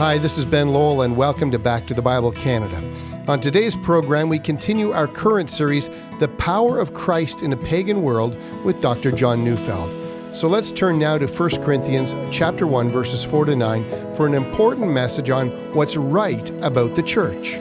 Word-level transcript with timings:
Hi, 0.00 0.16
this 0.16 0.38
is 0.38 0.46
Ben 0.46 0.72
Lowell, 0.72 1.02
and 1.02 1.14
welcome 1.14 1.50
to 1.50 1.58
Back 1.58 1.86
to 1.88 1.92
the 1.92 2.00
Bible 2.00 2.32
Canada. 2.32 2.82
On 3.28 3.38
today's 3.38 3.76
program, 3.76 4.30
we 4.30 4.38
continue 4.38 4.92
our 4.92 5.06
current 5.06 5.50
series, 5.50 5.90
The 6.18 6.28
Power 6.38 6.78
of 6.78 6.94
Christ 6.94 7.42
in 7.42 7.52
a 7.52 7.56
Pagan 7.58 8.00
World, 8.00 8.34
with 8.64 8.80
Dr. 8.80 9.12
John 9.12 9.44
Neufeld. 9.44 9.92
So 10.34 10.48
let's 10.48 10.70
turn 10.72 10.98
now 10.98 11.18
to 11.18 11.26
1 11.26 11.62
Corinthians 11.62 12.14
chapter 12.30 12.66
1 12.66 12.88
verses 12.88 13.26
4 13.26 13.44
to 13.44 13.54
9 13.54 14.14
for 14.14 14.26
an 14.26 14.32
important 14.32 14.90
message 14.90 15.28
on 15.28 15.50
what's 15.74 15.98
right 15.98 16.48
about 16.62 16.94
the 16.94 17.02
church. 17.02 17.58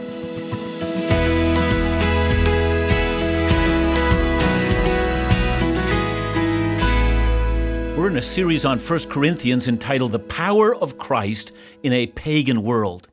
In 8.10 8.18
a 8.18 8.21
series 8.23 8.66
on 8.66 8.80
1 8.80 9.00
Corinthians 9.10 9.68
entitled 9.68 10.14
The 10.14 10.18
Power 10.18 10.73
of 10.73 10.98
Christ 10.98 11.52
in 11.84 11.94
a 11.94 12.07
Pagan 12.07 12.64
World. 12.64 13.07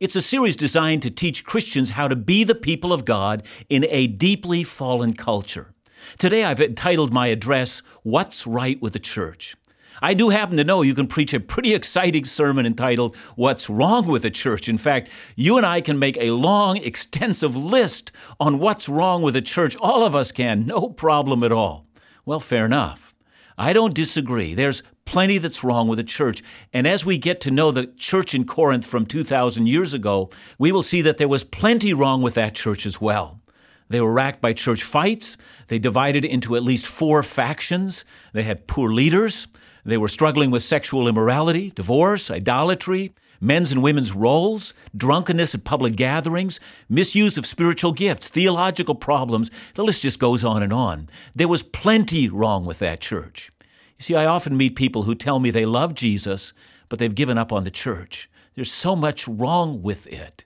It's 0.00 0.16
a 0.16 0.22
series 0.22 0.56
designed 0.56 1.02
to 1.02 1.10
teach 1.10 1.44
Christians 1.44 1.90
how 1.90 2.08
to 2.08 2.16
be 2.16 2.44
the 2.44 2.54
people 2.54 2.94
of 2.94 3.04
God 3.04 3.42
in 3.68 3.84
a 3.90 4.06
deeply 4.06 4.62
fallen 4.62 5.12
culture. 5.12 5.74
Today 6.16 6.44
I've 6.44 6.62
entitled 6.62 7.12
my 7.12 7.26
address, 7.26 7.82
What's 8.04 8.46
Right 8.46 8.80
with 8.80 8.94
the 8.94 8.98
Church? 8.98 9.54
I 10.00 10.14
do 10.14 10.30
happen 10.30 10.56
to 10.56 10.64
know 10.64 10.80
you 10.80 10.94
can 10.94 11.08
preach 11.08 11.34
a 11.34 11.40
pretty 11.40 11.74
exciting 11.74 12.24
sermon 12.24 12.64
entitled, 12.64 13.16
What's 13.36 13.68
Wrong 13.68 14.06
with 14.06 14.22
the 14.22 14.30
Church? 14.30 14.66
In 14.66 14.78
fact, 14.78 15.10
you 15.36 15.58
and 15.58 15.66
I 15.66 15.82
can 15.82 15.98
make 15.98 16.16
a 16.16 16.30
long, 16.30 16.78
extensive 16.78 17.54
list 17.54 18.12
on 18.40 18.60
what's 18.60 18.88
wrong 18.88 19.20
with 19.20 19.34
the 19.34 19.42
church. 19.42 19.76
All 19.76 20.04
of 20.04 20.14
us 20.14 20.32
can, 20.32 20.64
no 20.64 20.88
problem 20.88 21.44
at 21.44 21.52
all. 21.52 21.86
Well, 22.24 22.40
fair 22.40 22.64
enough. 22.64 23.14
I 23.58 23.72
don't 23.72 23.92
disagree. 23.92 24.54
There's 24.54 24.84
plenty 25.04 25.38
that's 25.38 25.64
wrong 25.64 25.88
with 25.88 25.96
the 25.96 26.04
church. 26.04 26.42
And 26.72 26.86
as 26.86 27.04
we 27.04 27.18
get 27.18 27.40
to 27.40 27.50
know 27.50 27.72
the 27.72 27.86
church 27.86 28.32
in 28.32 28.44
Corinth 28.44 28.86
from 28.86 29.04
2,000 29.04 29.66
years 29.66 29.92
ago, 29.92 30.30
we 30.58 30.70
will 30.70 30.84
see 30.84 31.02
that 31.02 31.18
there 31.18 31.26
was 31.26 31.42
plenty 31.42 31.92
wrong 31.92 32.22
with 32.22 32.34
that 32.34 32.54
church 32.54 32.86
as 32.86 33.00
well. 33.00 33.40
They 33.88 34.00
were 34.00 34.12
racked 34.12 34.40
by 34.40 34.52
church 34.52 34.84
fights. 34.84 35.36
They 35.66 35.80
divided 35.80 36.24
into 36.24 36.54
at 36.54 36.62
least 36.62 36.86
four 36.86 37.22
factions. 37.24 38.04
They 38.32 38.44
had 38.44 38.68
poor 38.68 38.92
leaders. 38.92 39.48
They 39.84 39.96
were 39.96 40.08
struggling 40.08 40.50
with 40.50 40.62
sexual 40.62 41.08
immorality, 41.08 41.70
divorce, 41.70 42.30
idolatry, 42.30 43.12
men's 43.40 43.72
and 43.72 43.82
women's 43.82 44.12
roles, 44.12 44.74
drunkenness 44.96 45.54
at 45.54 45.64
public 45.64 45.96
gatherings, 45.96 46.60
misuse 46.88 47.38
of 47.38 47.46
spiritual 47.46 47.92
gifts, 47.92 48.28
theological 48.28 48.94
problems. 48.94 49.50
The 49.74 49.84
list 49.84 50.02
just 50.02 50.18
goes 50.18 50.44
on 50.44 50.62
and 50.62 50.72
on. 50.72 51.08
There 51.34 51.48
was 51.48 51.62
plenty 51.62 52.28
wrong 52.28 52.64
with 52.64 52.78
that 52.80 53.00
church. 53.00 53.50
You 53.98 54.02
see, 54.02 54.14
I 54.14 54.26
often 54.26 54.56
meet 54.56 54.76
people 54.76 55.02
who 55.02 55.14
tell 55.14 55.40
me 55.40 55.50
they 55.50 55.66
love 55.66 55.94
Jesus, 55.94 56.52
but 56.88 56.98
they've 56.98 57.14
given 57.14 57.38
up 57.38 57.52
on 57.52 57.64
the 57.64 57.70
church. 57.70 58.30
There's 58.54 58.72
so 58.72 58.96
much 58.96 59.28
wrong 59.28 59.82
with 59.82 60.06
it. 60.06 60.44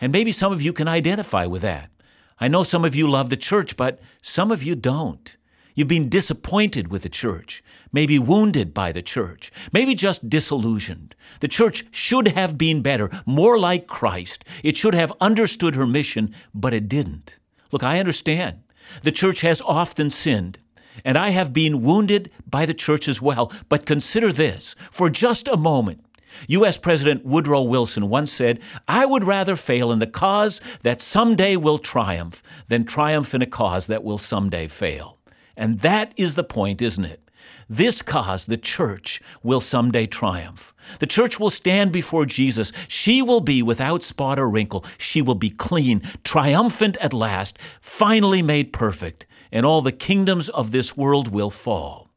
And 0.00 0.12
maybe 0.12 0.32
some 0.32 0.52
of 0.52 0.62
you 0.62 0.72
can 0.72 0.88
identify 0.88 1.46
with 1.46 1.62
that. 1.62 1.90
I 2.38 2.48
know 2.48 2.62
some 2.62 2.84
of 2.84 2.94
you 2.94 3.08
love 3.08 3.28
the 3.28 3.36
church, 3.36 3.76
but 3.76 4.00
some 4.22 4.50
of 4.50 4.62
you 4.62 4.74
don't. 4.74 5.36
You've 5.74 5.88
been 5.88 6.08
disappointed 6.08 6.88
with 6.88 7.02
the 7.02 7.08
church, 7.08 7.62
maybe 7.92 8.18
wounded 8.18 8.74
by 8.74 8.92
the 8.92 9.02
church, 9.02 9.52
maybe 9.72 9.94
just 9.94 10.28
disillusioned. 10.28 11.14
The 11.40 11.48
church 11.48 11.84
should 11.90 12.28
have 12.28 12.58
been 12.58 12.82
better, 12.82 13.10
more 13.24 13.58
like 13.58 13.86
Christ. 13.86 14.44
It 14.64 14.76
should 14.76 14.94
have 14.94 15.12
understood 15.20 15.76
her 15.76 15.86
mission, 15.86 16.34
but 16.54 16.74
it 16.74 16.88
didn't. 16.88 17.38
Look, 17.72 17.82
I 17.82 18.00
understand. 18.00 18.62
The 19.02 19.12
church 19.12 19.42
has 19.42 19.62
often 19.62 20.10
sinned, 20.10 20.58
and 21.04 21.16
I 21.16 21.30
have 21.30 21.52
been 21.52 21.82
wounded 21.82 22.30
by 22.48 22.66
the 22.66 22.74
church 22.74 23.08
as 23.08 23.22
well. 23.22 23.52
But 23.68 23.86
consider 23.86 24.32
this 24.32 24.74
for 24.90 25.08
just 25.08 25.46
a 25.46 25.56
moment. 25.56 26.04
U.S. 26.48 26.78
President 26.78 27.24
Woodrow 27.24 27.62
Wilson 27.62 28.08
once 28.08 28.32
said, 28.32 28.60
I 28.88 29.06
would 29.06 29.24
rather 29.24 29.56
fail 29.56 29.92
in 29.92 29.98
the 29.98 30.06
cause 30.06 30.60
that 30.82 31.00
someday 31.00 31.56
will 31.56 31.78
triumph 31.78 32.42
than 32.68 32.84
triumph 32.84 33.34
in 33.34 33.42
a 33.42 33.46
cause 33.46 33.86
that 33.88 34.04
will 34.04 34.18
someday 34.18 34.68
fail. 34.68 35.19
And 35.60 35.80
that 35.80 36.14
is 36.16 36.36
the 36.36 36.42
point, 36.42 36.80
isn't 36.80 37.04
it? 37.04 37.30
This 37.68 38.00
cause, 38.00 38.46
the 38.46 38.56
church, 38.56 39.20
will 39.42 39.60
someday 39.60 40.06
triumph. 40.06 40.72
The 41.00 41.06
church 41.06 41.38
will 41.38 41.50
stand 41.50 41.92
before 41.92 42.24
Jesus. 42.24 42.72
She 42.88 43.20
will 43.20 43.42
be 43.42 43.62
without 43.62 44.02
spot 44.02 44.38
or 44.38 44.48
wrinkle. 44.48 44.86
She 44.96 45.20
will 45.20 45.34
be 45.34 45.50
clean, 45.50 46.00
triumphant 46.24 46.96
at 46.96 47.12
last, 47.12 47.58
finally 47.82 48.40
made 48.40 48.72
perfect, 48.72 49.26
and 49.52 49.66
all 49.66 49.82
the 49.82 49.92
kingdoms 49.92 50.48
of 50.48 50.70
this 50.70 50.96
world 50.96 51.28
will 51.28 51.50
fall. 51.50 52.08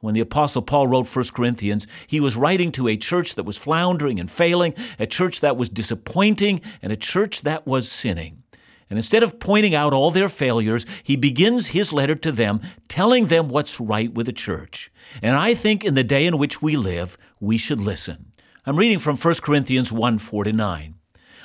When 0.00 0.14
the 0.14 0.22
Apostle 0.22 0.62
Paul 0.62 0.86
wrote 0.86 1.14
1 1.14 1.26
Corinthians, 1.34 1.86
he 2.06 2.20
was 2.20 2.36
writing 2.36 2.72
to 2.72 2.88
a 2.88 2.96
church 2.96 3.34
that 3.34 3.44
was 3.44 3.58
floundering 3.58 4.18
and 4.18 4.30
failing, 4.30 4.72
a 4.98 5.06
church 5.06 5.40
that 5.40 5.58
was 5.58 5.68
disappointing, 5.68 6.62
and 6.80 6.90
a 6.90 6.96
church 6.96 7.42
that 7.42 7.66
was 7.66 7.86
sinning. 7.90 8.44
And 8.90 8.98
instead 8.98 9.22
of 9.22 9.38
pointing 9.38 9.74
out 9.74 9.92
all 9.92 10.10
their 10.10 10.28
failures, 10.28 10.86
he 11.02 11.16
begins 11.16 11.68
his 11.68 11.92
letter 11.92 12.14
to 12.16 12.32
them 12.32 12.60
telling 12.88 13.26
them 13.26 13.48
what's 13.48 13.80
right 13.80 14.12
with 14.12 14.26
the 14.26 14.32
church. 14.32 14.90
And 15.22 15.36
I 15.36 15.54
think 15.54 15.84
in 15.84 15.94
the 15.94 16.04
day 16.04 16.26
in 16.26 16.38
which 16.38 16.62
we 16.62 16.76
live, 16.76 17.18
we 17.40 17.58
should 17.58 17.80
listen. 17.80 18.32
I'm 18.64 18.76
reading 18.76 18.98
from 18.98 19.16
1 19.16 19.34
Corinthians 19.42 19.92
1 19.92 20.18
4 20.18 20.44
to 20.44 20.52
9. 20.52 20.94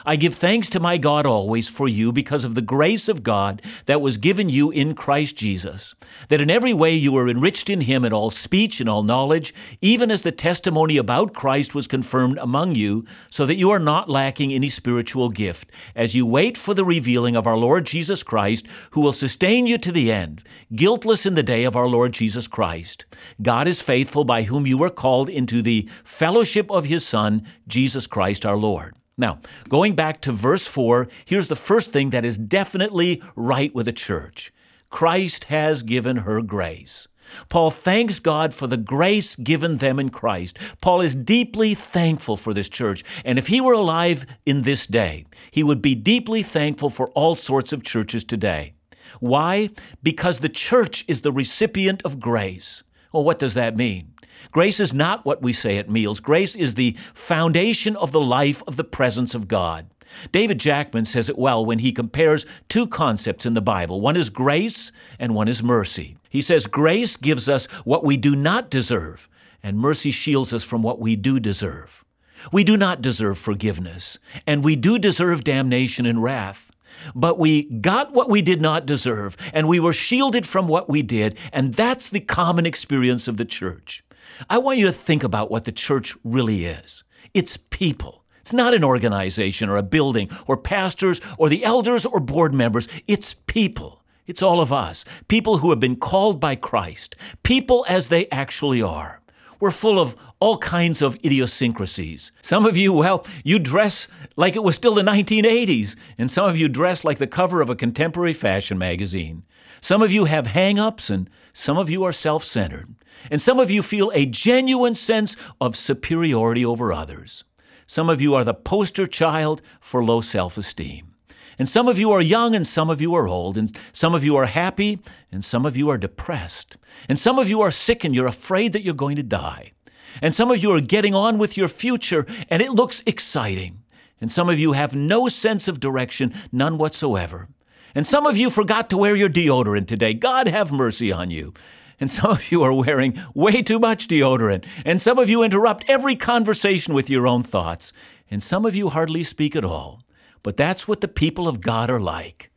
I 0.06 0.18
give 0.18 0.36
thanks 0.36 0.68
to 0.69 0.81
my 0.81 0.97
God 0.97 1.25
always 1.25 1.69
for 1.69 1.88
you 1.88 2.12
because 2.12 2.44
of 2.44 2.56
the 2.56 2.62
grace 2.62 3.08
of 3.08 3.24
God 3.24 3.62
that 3.86 4.02
was 4.02 4.18
given 4.18 4.50
you 4.50 4.69
in 4.69 4.96
Christ 4.96 5.38
Jesus, 5.38 5.96
that 6.28 6.41
in 6.41 6.50
every 6.50 6.74
way 6.74 6.94
you 6.94 7.14
were 7.14 7.30
enriched 7.30 7.69
in 7.69 7.81
him 7.81 8.03
in 8.03 8.12
all 8.12 8.30
speech 8.30 8.81
and 8.81 8.90
all 8.90 9.03
knowledge, 9.03 9.53
even 9.80 10.12
as 10.12 10.24
the 10.24 10.31
testimony 10.31 10.97
about 10.97 11.34
Christ 11.34 11.74
was 11.74 11.88
confirmed 11.88 12.38
among 12.38 12.75
you, 12.75 13.06
so 13.30 13.46
that 13.46 13.56
you 13.56 13.69
are 13.72 13.80
not 13.80 14.09
lacking 14.09 14.52
any 14.52 14.68
spiritual 14.68 15.30
gift, 15.30 15.72
as 15.96 16.16
you 16.16 16.25
wait 16.25 16.58
for 16.58 16.74
the 16.74 16.84
revealing 16.84 17.38
of 17.38 17.47
our 17.47 17.58
Lord 17.58 17.86
Jesus 17.86 18.24
Christ, 18.24 18.68
who 18.92 19.02
will 19.02 19.13
sustain 19.13 19.66
you 19.68 19.78
to 19.78 19.92
the 19.92 20.12
end, 20.12 20.44
guiltless 20.75 21.25
in 21.25 21.36
the 21.36 21.44
day 21.44 21.63
of 21.63 21.78
our 21.78 21.88
Lord 21.88 22.12
Jesus 22.12 22.47
Christ. 22.47 23.06
God 23.42 23.68
is 23.68 23.81
faithful 23.81 24.25
by 24.25 24.44
whom 24.44 24.68
you 24.68 24.78
were 24.78 24.90
called 24.90 25.30
into 25.30 25.62
the 25.62 25.90
fellowship 26.03 26.69
of 26.69 26.86
his 26.86 27.06
Son, 27.06 27.47
Jesus 27.68 28.08
Christ 28.08 28.46
our 28.46 28.58
Lord. 28.58 28.96
Now, 29.18 29.40
going 29.69 29.96
back 29.96 30.22
to 30.22 30.31
verse 30.31 30.66
4, 30.66 31.07
here's 31.25 31.47
the 31.47 31.56
first 31.56 31.91
thing 31.91 32.09
that 32.09 32.25
is 32.25 32.38
definitely 32.38 33.22
right 33.35 33.74
with 33.74 33.85
the 33.85 33.94
church 33.94 34.51
Christ 34.90 35.46
has 35.46 35.84
given 35.84 36.18
her 36.18 36.41
grace. 36.41 37.07
Paul 37.50 37.72
thanks 37.72 38.19
God 38.19 38.53
for 38.53 38.68
the 38.68 38.78
grace 38.78 39.35
given 39.35 39.78
them 39.78 40.00
in 40.00 40.09
Christ. 40.09 40.57
Paul 40.81 41.01
is 41.01 41.16
deeply 41.16 41.74
thankful 41.74 42.38
for 42.38 42.53
this 42.53 42.69
church. 42.69 43.03
And 43.24 43.40
if 43.40 43.47
he 43.47 43.62
were 43.62 43.74
alive 43.74 44.25
in 44.46 44.63
this 44.63 44.85
day, 44.85 45.25
he 45.51 45.63
would 45.63 45.81
be 45.81 45.95
deeply 45.95 46.44
thankful 46.44 46.90
for 46.90 47.09
all 47.12 47.35
sorts 47.35 47.74
of 47.74 47.84
churches 47.84 48.24
today. 48.24 48.74
Why? 49.19 49.69
Because 50.01 50.40
the 50.40 50.50
church 50.50 51.06
is 51.07 51.22
the 51.22 51.31
recipient 51.31 52.01
of 52.03 52.19
grace. 52.19 52.84
Well, 53.12 53.24
what 53.24 53.40
does 53.40 53.53
that 53.53 53.78
mean? 53.78 54.12
Grace 54.53 54.80
is 54.80 54.94
not 54.94 55.25
what 55.25 55.41
we 55.41 55.52
say 55.52 55.80
at 55.80 55.90
meals. 55.90 56.19
Grace 56.19 56.56
is 56.56 56.75
the 56.75 56.96
foundation 57.16 57.96
of 57.96 58.12
the 58.12 58.22
life 58.22 58.62
of 58.68 58.78
the 58.78 58.84
presence 58.84 59.34
of 59.34 59.47
God. 59.47 59.88
David 60.31 60.59
Jackman 60.59 61.06
says 61.06 61.28
it 61.28 61.40
well 61.40 61.66
when 61.66 61.80
he 61.80 61.91
compares 61.91 62.46
two 62.69 62.86
concepts 62.86 63.47
in 63.47 63.56
the 63.56 63.62
Bible. 63.62 64.00
One 64.00 64.16
is 64.16 64.30
grace 64.30 64.92
and 65.18 65.34
one 65.34 65.47
is 65.47 65.63
mercy. 65.63 66.18
He 66.30 66.44
says 66.44 66.68
grace 66.68 67.18
gives 67.18 67.50
us 67.50 67.66
what 67.84 68.03
we 68.03 68.16
do 68.16 68.36
not 68.36 68.69
deserve, 68.69 69.28
and 69.63 69.80
mercy 69.80 70.12
shields 70.12 70.53
us 70.53 70.63
from 70.63 70.84
what 70.84 71.00
we 71.00 71.16
do 71.16 71.40
deserve. 71.40 72.06
We 72.52 72.63
do 72.63 72.78
not 72.78 73.02
deserve 73.02 73.40
forgiveness, 73.40 74.19
and 74.46 74.63
we 74.63 74.75
do 74.75 75.00
deserve 75.00 75.44
damnation 75.44 76.06
and 76.06 76.22
wrath. 76.22 76.72
But 77.16 77.40
we 77.40 77.63
got 77.63 78.13
what 78.13 78.30
we 78.30 78.44
did 78.44 78.62
not 78.62 78.86
deserve, 78.86 79.36
and 79.52 79.68
we 79.68 79.80
were 79.80 79.94
shielded 79.94 80.46
from 80.46 80.68
what 80.68 80.90
we 80.90 81.02
did, 81.02 81.40
and 81.52 81.74
that's 81.74 82.12
the 82.12 82.19
common 82.19 82.68
experience 82.68 83.28
of 83.28 83.38
the 83.38 83.46
church. 83.46 84.03
I 84.49 84.57
want 84.57 84.77
you 84.77 84.85
to 84.85 84.91
think 84.91 85.23
about 85.23 85.51
what 85.51 85.66
the 85.66 85.71
church 85.71 86.16
really 86.23 86.66
is 86.66 87.03
it's 87.33 87.57
people. 87.57 88.24
It's 88.41 88.53
not 88.53 88.74
an 88.74 88.83
organization 88.83 89.69
or 89.69 89.77
a 89.77 89.83
building 89.83 90.30
or 90.47 90.57
pastors 90.57 91.21
or 91.38 91.47
the 91.47 91.63
elders 91.63 92.06
or 92.06 92.19
board 92.19 92.53
members. 92.53 92.89
It's 93.07 93.35
people. 93.47 94.03
It's 94.27 94.41
all 94.41 94.59
of 94.59 94.74
us. 94.74 95.06
People 95.30 95.59
who 95.59 95.69
have 95.69 95.80
been 95.80 95.95
called 95.95 96.39
by 96.41 96.56
Christ. 96.56 97.15
People 97.44 97.85
as 97.88 98.09
they 98.09 98.30
actually 98.30 98.81
are. 98.81 99.21
We're 99.59 99.71
full 99.71 99.97
of 99.97 100.18
all 100.44 100.57
kinds 100.57 101.01
of 101.01 101.16
idiosyncrasies. 101.24 102.34
Some 102.42 102.66
of 102.66 102.75
you, 102.75 102.92
well, 102.92 103.25
you 103.45 103.60
dress 103.60 104.10
like 104.36 104.57
it 104.57 104.63
was 104.63 104.75
still 104.75 104.94
the 104.94 105.01
1980s, 105.01 105.95
and 106.18 106.30
some 106.30 106.50
of 106.50 106.57
you 106.57 106.68
dress 106.68 107.06
like 107.06 107.18
the 107.18 107.28
cover 107.28 107.62
of 107.62 107.69
a 107.69 107.78
contemporary 107.78 108.34
fashion 108.34 108.78
magazine. 108.78 109.44
Some 109.81 110.01
of 110.01 110.12
you 110.12 110.25
have 110.25 110.48
hang 110.48 110.80
ups, 110.80 111.10
and 111.10 111.30
some 111.54 111.78
of 111.78 111.90
you 111.90 112.04
are 112.04 112.12
self 112.12 112.44
centered. 112.44 112.94
And 113.31 113.40
some 113.40 113.57
of 113.57 113.72
you 113.72 113.81
feel 113.81 114.12
a 114.13 114.25
genuine 114.25 114.95
sense 114.95 115.38
of 115.62 115.78
superiority 115.78 116.66
over 116.66 116.92
others. 116.92 117.46
Some 117.88 118.10
of 118.10 118.22
you 118.22 118.36
are 118.36 118.44
the 118.44 118.54
poster 118.54 119.07
child 119.07 119.62
for 119.80 120.04
low 120.04 120.19
self 120.19 120.57
esteem. 120.57 121.16
And 121.57 121.69
some 121.69 121.88
of 121.88 121.98
you 121.98 122.12
are 122.12 122.22
young 122.22 122.54
and 122.54 122.68
some 122.68 122.89
of 122.89 123.00
you 123.00 123.16
are 123.16 123.30
old, 123.30 123.57
and 123.57 123.74
some 123.94 124.13
of 124.13 124.25
you 124.25 124.36
are 124.36 124.48
happy 124.48 125.00
and 125.31 125.46
some 125.46 125.66
of 125.66 125.78
you 125.78 125.89
are 125.89 125.98
depressed, 125.98 126.75
and 127.07 127.18
some 127.18 127.39
of 127.39 127.48
you 127.48 127.62
are 127.62 127.72
sick 127.72 128.04
and 128.04 128.13
you're 128.13 128.28
afraid 128.28 128.74
that 128.74 128.84
you're 128.84 128.94
going 128.94 129.16
to 129.16 129.24
die. 129.24 129.72
And 130.21 130.36
some 130.36 130.51
of 130.51 130.62
you 130.62 130.71
are 130.71 130.81
getting 130.81 131.15
on 131.15 131.38
with 131.38 131.57
your 131.57 131.68
future, 131.68 132.25
and 132.50 132.62
it 132.62 132.71
looks 132.71 133.04
exciting. 133.06 133.83
And 134.21 134.31
some 134.31 134.50
of 134.50 134.60
you 134.60 134.71
have 134.71 134.95
no 134.95 135.27
sense 135.27 135.68
of 135.68 135.80
direction, 135.80 136.33
none 136.51 136.77
whatsoever. 136.77 137.50
And 137.95 138.07
some 138.07 138.25
of 138.25 138.38
you 138.38 138.50
forgot 138.50 138.89
to 138.89 138.98
wear 138.98 139.15
your 139.15 139.30
deodorant 139.30 139.88
today. 139.88 140.13
God 140.13 140.48
have 140.48 140.71
mercy 140.71 141.12
on 141.12 141.30
you. 141.30 141.54
And 142.00 142.12
some 142.12 142.31
of 142.31 142.51
you 142.51 142.63
are 142.63 142.74
wearing 142.74 143.21
way 143.33 143.62
too 143.62 143.80
much 143.80 144.07
deodorant. 144.07 144.65
And 144.86 145.00
some 145.00 145.19
of 145.19 145.30
you 145.30 145.44
interrupt 145.44 145.86
every 145.88 146.15
conversation 146.15 146.94
with 146.94 147.10
your 147.10 147.27
own 147.27 147.44
thoughts. 147.44 147.94
And 148.31 148.42
some 148.42 148.65
of 148.65 148.75
you 148.75 148.89
hardly 148.89 149.24
speak 149.24 149.56
at 149.56 149.65
all. 149.65 150.01
But 150.42 150.57
that's 150.57 150.88
what 150.88 151.01
the 151.01 151.07
people 151.07 151.48
of 151.48 151.62
God 151.62 151.89
are 151.89 152.00
like. 152.00 152.51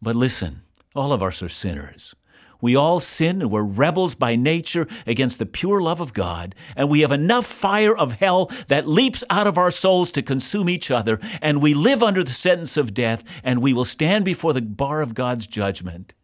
But 0.00 0.16
listen, 0.16 0.62
all 0.94 1.12
of 1.12 1.22
us 1.22 1.42
are 1.42 1.48
sinners. 1.48 2.14
We 2.62 2.76
all 2.76 3.00
sin 3.00 3.42
and 3.42 3.50
we're 3.50 3.62
rebels 3.62 4.14
by 4.14 4.36
nature 4.36 4.86
against 5.06 5.38
the 5.38 5.46
pure 5.46 5.82
love 5.82 6.00
of 6.00 6.14
God, 6.14 6.54
and 6.76 6.88
we 6.88 7.00
have 7.00 7.12
enough 7.12 7.44
fire 7.44 7.94
of 7.94 8.12
hell 8.12 8.50
that 8.68 8.86
leaps 8.86 9.24
out 9.28 9.48
of 9.48 9.58
our 9.58 9.72
souls 9.72 10.10
to 10.12 10.22
consume 10.22 10.70
each 10.70 10.90
other, 10.90 11.20
and 11.42 11.60
we 11.60 11.74
live 11.74 12.02
under 12.02 12.22
the 12.22 12.30
sentence 12.30 12.76
of 12.76 12.94
death, 12.94 13.24
and 13.42 13.60
we 13.60 13.74
will 13.74 13.84
stand 13.84 14.24
before 14.24 14.52
the 14.52 14.62
bar 14.62 15.02
of 15.02 15.14
God's 15.14 15.46
judgment. 15.46 16.14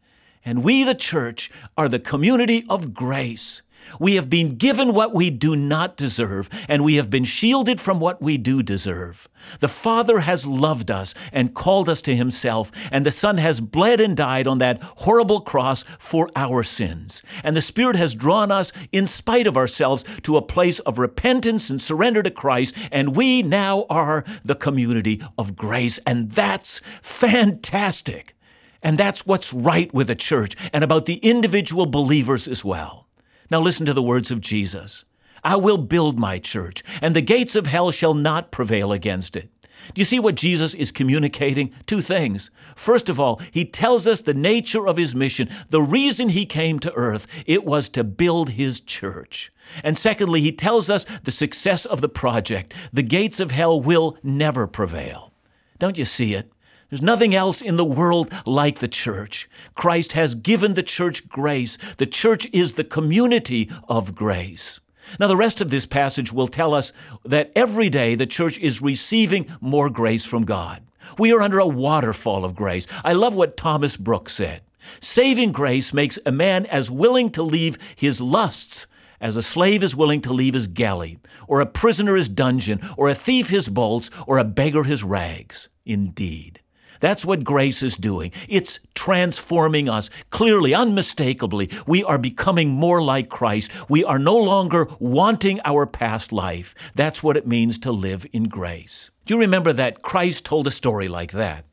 And 0.45 0.63
we, 0.63 0.85
the 0.85 0.95
church, 0.95 1.51
are 1.77 1.89
the 1.89 1.99
community 1.99 2.65
of 2.71 2.95
grace. 2.95 3.61
We 3.99 4.17
have 4.17 4.29
been 4.29 4.49
given 4.51 4.93
what 4.93 5.15
we 5.15 5.31
do 5.31 5.57
not 5.57 5.97
deserve, 5.97 6.49
and 6.69 6.85
we 6.85 6.97
have 6.97 7.11
been 7.11 7.25
shielded 7.25 7.81
from 7.81 8.01
what 8.01 8.21
we 8.21 8.37
do 8.37 8.63
deserve. 8.63 9.29
The 9.61 9.69
Father 9.69 10.21
has 10.21 10.47
loved 10.47 10.91
us 10.91 11.15
and 11.33 11.55
called 11.55 11.89
us 11.89 12.03
to 12.03 12.15
Himself, 12.15 12.71
and 12.93 13.05
the 13.05 13.11
Son 13.11 13.39
has 13.39 13.61
bled 13.61 14.01
and 14.01 14.17
died 14.17 14.47
on 14.47 14.59
that 14.59 14.83
horrible 14.83 15.41
cross 15.41 15.85
for 15.99 16.29
our 16.37 16.63
sins. 16.63 17.23
And 17.43 17.57
the 17.57 17.61
Spirit 17.61 17.97
has 17.97 18.15
drawn 18.15 18.51
us, 18.51 18.73
in 18.93 19.07
spite 19.07 19.47
of 19.47 19.57
ourselves, 19.57 20.05
to 20.23 20.37
a 20.37 20.43
place 20.43 20.79
of 20.81 20.99
repentance 20.99 21.71
and 21.71 21.81
surrender 21.81 22.23
to 22.23 22.31
Christ, 22.31 22.75
and 22.93 23.17
we 23.17 23.43
now 23.43 23.87
are 23.89 24.25
the 24.45 24.55
community 24.55 25.23
of 25.39 25.57
grace, 25.57 25.99
and 26.07 26.31
that's 26.31 26.81
fantastic. 27.03 28.35
And 28.83 28.97
that's 28.97 29.27
what's 29.27 29.53
right 29.53 29.93
with 29.93 30.07
the 30.07 30.15
church 30.15 30.55
and 30.73 30.85
about 30.85 31.07
the 31.07 31.17
individual 31.17 31.87
believers 31.87 32.47
as 32.47 32.65
well. 32.65 33.08
Now 33.51 33.61
listen 33.61 33.87
to 33.87 33.95
the 33.95 34.03
words 34.03 34.31
of 34.31 34.41
Jesus 34.41 35.05
I 35.45 35.57
will 35.57 35.79
build 35.79 36.19
my 36.19 36.39
church, 36.39 36.83
and 37.01 37.15
the 37.15 37.23
gates 37.23 37.57
of 37.57 37.67
hell 37.67 37.91
shall 37.91 38.15
not 38.15 38.51
prevail 38.51 38.93
against 38.93 39.37
it. 39.37 39.51
Do 39.95 40.01
you 40.01 40.05
see 40.05 40.19
what 40.19 40.35
Jesus 40.35 40.75
is 40.75 40.93
communicating? 40.93 41.73
Two 41.87 42.01
things. 42.01 42.51
First 42.75 43.09
of 43.09 43.21
all, 43.21 43.41
he 43.53 43.65
tells 43.65 44.07
us 44.07 44.21
the 44.21 44.35
nature 44.35 44.87
of 44.87 44.97
his 44.97 45.15
mission, 45.15 45.49
the 45.69 45.81
reason 45.81 46.31
he 46.31 46.47
came 46.47 46.79
to 46.81 46.95
earth. 46.95 47.27
It 47.47 47.65
was 47.65 47.89
to 47.91 48.05
build 48.05 48.51
his 48.51 48.81
church. 48.81 49.51
And 49.85 49.97
secondly, 49.97 50.41
he 50.41 50.53
tells 50.53 50.91
us 50.91 51.05
the 51.23 51.31
success 51.31 51.87
of 51.87 52.01
the 52.01 52.09
project. 52.09 52.75
The 52.93 53.03
gates 53.03 53.41
of 53.41 53.53
hell 53.53 53.81
will 53.81 54.19
never 54.23 54.67
prevail. 54.67 55.33
Don't 55.79 55.97
you 55.97 56.05
see 56.05 56.35
it? 56.35 56.53
There's 56.91 57.03
nothing 57.03 57.35
else 57.35 57.61
in 57.61 57.77
the 57.77 57.85
world 57.85 58.33
like 58.47 58.79
the 58.79 58.89
church. 58.89 59.49
Christ 59.75 60.13
has 60.13 60.35
given 60.35 60.73
the 60.75 60.83
church 60.83 61.29
grace. 61.29 61.77
The 61.99 62.07
church 62.07 62.49
is 62.53 62.75
the 62.75 62.85
community 62.85 63.71
of 63.89 64.15
grace. 64.15 64.81
Now, 65.21 65.27
the 65.27 65.37
rest 65.37 65.61
of 65.61 65.71
this 65.71 65.87
passage 65.87 66.33
will 66.33 66.49
tell 66.49 66.75
us 66.75 66.93
that 67.25 67.53
every 67.55 67.91
day 67.91 68.15
the 68.15 68.27
church 68.27 68.59
is 68.59 68.83
receiving 68.83 69.55
more 69.61 69.91
grace 69.91 70.25
from 70.25 70.45
God. 70.45 70.83
We 71.19 71.33
are 71.33 71.43
under 71.43 71.59
a 71.59 71.67
waterfall 71.67 72.45
of 72.45 72.55
grace. 72.55 72.87
I 73.05 73.13
love 73.13 73.35
what 73.35 73.57
Thomas 73.57 73.97
Brooks 73.97 74.35
said. 74.35 74.63
Saving 75.01 75.53
grace 75.53 75.93
makes 75.93 76.19
a 76.25 76.33
man 76.33 76.67
as 76.67 76.91
willing 76.91 77.31
to 77.33 77.43
leave 77.43 77.79
his 77.97 78.21
lusts 78.21 78.87
as 79.21 79.37
a 79.37 79.43
slave 79.43 79.83
is 79.83 79.97
willing 79.97 80.21
to 80.23 80.33
leave 80.33 80.55
his 80.55 80.69
galley, 80.69 81.19
or 81.49 81.61
a 81.61 81.67
prisoner 81.67 82.15
his 82.15 82.29
dungeon, 82.29 82.81
or 82.97 83.09
a 83.09 83.15
thief 83.15 83.49
his 83.49 83.69
bolts, 83.69 84.11
or 84.27 84.39
a 84.39 84.45
beggar 84.45 84.85
his 84.85 85.03
rags. 85.03 85.69
Indeed. 85.85 86.61
That's 87.01 87.25
what 87.25 87.45
grace 87.45 87.83
is 87.83 87.97
doing. 87.97 88.33
It's 88.49 88.81
transforming 88.95 89.89
us. 89.89 90.11
Clearly, 90.31 90.75
unmistakably, 90.75 91.71
we 91.87 92.05
are 92.05 92.19
becoming 92.19 92.69
more 92.69 93.03
like 93.03 93.29
Christ. 93.29 93.71
We 93.89 94.05
are 94.05 94.19
no 94.19 94.37
longer 94.37 94.89
wanting 94.99 95.61
our 95.65 95.87
past 95.87 96.33
life. 96.33 96.75
That's 96.95 97.23
what 97.23 97.37
it 97.37 97.47
means 97.47 97.79
to 97.81 97.93
live 97.93 98.27
in 98.33 98.45
grace. 98.45 99.11
Do 99.27 99.35
you 99.35 99.41
remember 99.41 99.73
that 99.73 100.03
Christ 100.03 100.45
told 100.45 100.67
a 100.67 100.71
story 100.71 101.09
like 101.09 101.33
that? 101.33 101.65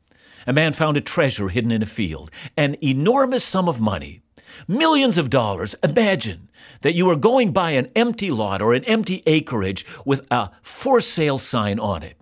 A 0.46 0.52
man 0.52 0.72
found 0.72 0.96
a 0.96 1.00
treasure 1.00 1.48
hidden 1.48 1.72
in 1.72 1.82
a 1.82 1.86
field, 1.86 2.30
an 2.56 2.76
enormous 2.82 3.42
sum 3.42 3.68
of 3.68 3.80
money. 3.80 4.22
Millions 4.68 5.18
of 5.18 5.30
dollars. 5.30 5.74
Imagine 5.82 6.48
that 6.82 6.94
you 6.94 7.10
are 7.10 7.16
going 7.16 7.52
by 7.52 7.72
an 7.72 7.90
empty 7.96 8.30
lot 8.30 8.62
or 8.62 8.72
an 8.74 8.84
empty 8.84 9.22
acreage 9.26 9.84
with 10.04 10.26
a 10.30 10.50
for 10.62 11.00
sale 11.00 11.38
sign 11.38 11.80
on 11.80 12.02
it. 12.02 12.16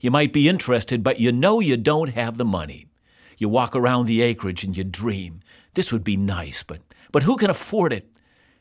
You 0.00 0.10
might 0.10 0.32
be 0.32 0.48
interested, 0.48 1.02
but 1.02 1.20
you 1.20 1.32
know 1.32 1.60
you 1.60 1.76
don't 1.76 2.10
have 2.10 2.36
the 2.36 2.44
money. 2.44 2.86
You 3.38 3.48
walk 3.48 3.74
around 3.74 4.06
the 4.06 4.22
acreage 4.22 4.64
and 4.64 4.76
you 4.76 4.84
dream. 4.84 5.40
This 5.74 5.92
would 5.92 6.04
be 6.04 6.16
nice, 6.16 6.62
but, 6.62 6.80
but 7.12 7.22
who 7.22 7.36
can 7.36 7.50
afford 7.50 7.92
it? 7.92 8.08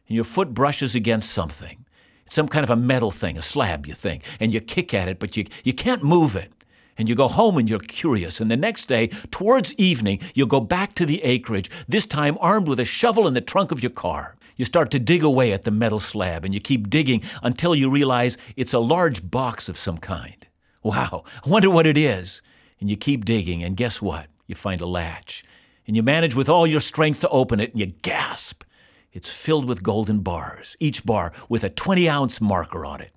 And 0.08 0.16
your 0.16 0.24
foot 0.24 0.54
brushes 0.54 0.96
against 0.96 1.32
something. 1.32 1.86
It's 2.26 2.36
some 2.36 2.48
kind 2.48 2.64
of 2.64 2.70
a 2.70 2.76
metal 2.76 3.12
thing, 3.12 3.38
a 3.38 3.42
slab, 3.42 3.86
you 3.86 3.94
think, 3.94 4.24
and 4.40 4.54
you 4.54 4.60
kick 4.60 4.94
at 4.94 5.08
it, 5.08 5.20
but 5.20 5.36
you, 5.38 5.46
you 5.64 5.74
can't 5.74 6.04
move 6.04 6.36
it. 6.36 6.52
And 6.98 7.10
you 7.10 7.16
go 7.16 7.28
home 7.28 7.58
and 7.58 7.70
you're 7.70 7.80
curious. 7.80 8.40
And 8.40 8.50
the 8.50 8.56
next 8.56 8.86
day, 8.86 9.08
towards 9.30 9.74
evening, 9.74 10.22
you 10.34 10.46
go 10.46 10.62
back 10.62 10.94
to 10.94 11.06
the 11.06 11.22
acreage, 11.24 11.70
this 11.90 12.06
time 12.06 12.38
armed 12.40 12.70
with 12.70 12.80
a 12.80 12.86
shovel 12.86 13.28
in 13.28 13.34
the 13.34 13.42
trunk 13.42 13.72
of 13.72 13.84
your 13.84 13.90
car. 13.90 14.38
You 14.56 14.64
start 14.64 14.92
to 14.92 15.00
dig 15.00 15.22
away 15.22 15.52
at 15.52 15.64
the 15.64 15.72
metal 15.72 16.00
slab, 16.00 16.46
and 16.46 16.54
you 16.54 16.62
keep 16.62 16.90
digging 16.90 17.22
until 17.44 17.76
you 17.76 17.90
realize 17.90 18.38
it's 18.56 18.74
a 18.74 18.80
large 18.80 19.30
box 19.30 19.68
of 19.68 19.78
some 19.78 19.98
kind. 19.98 20.45
Wow, 20.86 21.24
I 21.44 21.50
wonder 21.50 21.72
what 21.72 21.88
it 21.88 21.98
is. 21.98 22.44
And 22.80 22.92
you 22.92 22.96
keep 22.96 23.26
digging, 23.26 23.64
and 23.64 23.76
guess 23.76 24.04
what? 24.04 24.28
You 24.46 24.54
find 24.54 24.82
a 24.82 24.86
latch. 24.86 25.44
And 25.88 25.96
you 25.96 26.04
manage 26.04 26.36
with 26.36 26.48
all 26.48 26.68
your 26.68 26.80
strength 26.80 27.22
to 27.22 27.30
open 27.30 27.60
it, 27.60 27.72
and 27.72 27.80
you 27.80 27.88
gasp. 27.88 28.64
It's 29.12 29.36
filled 29.36 29.66
with 29.66 29.82
golden 29.82 30.20
bars, 30.20 30.78
each 30.80 31.04
bar 31.04 31.34
with 31.50 31.64
a 31.64 31.72
20 31.72 32.08
ounce 32.08 32.40
marker 32.40 32.86
on 32.86 33.02
it 33.02 33.15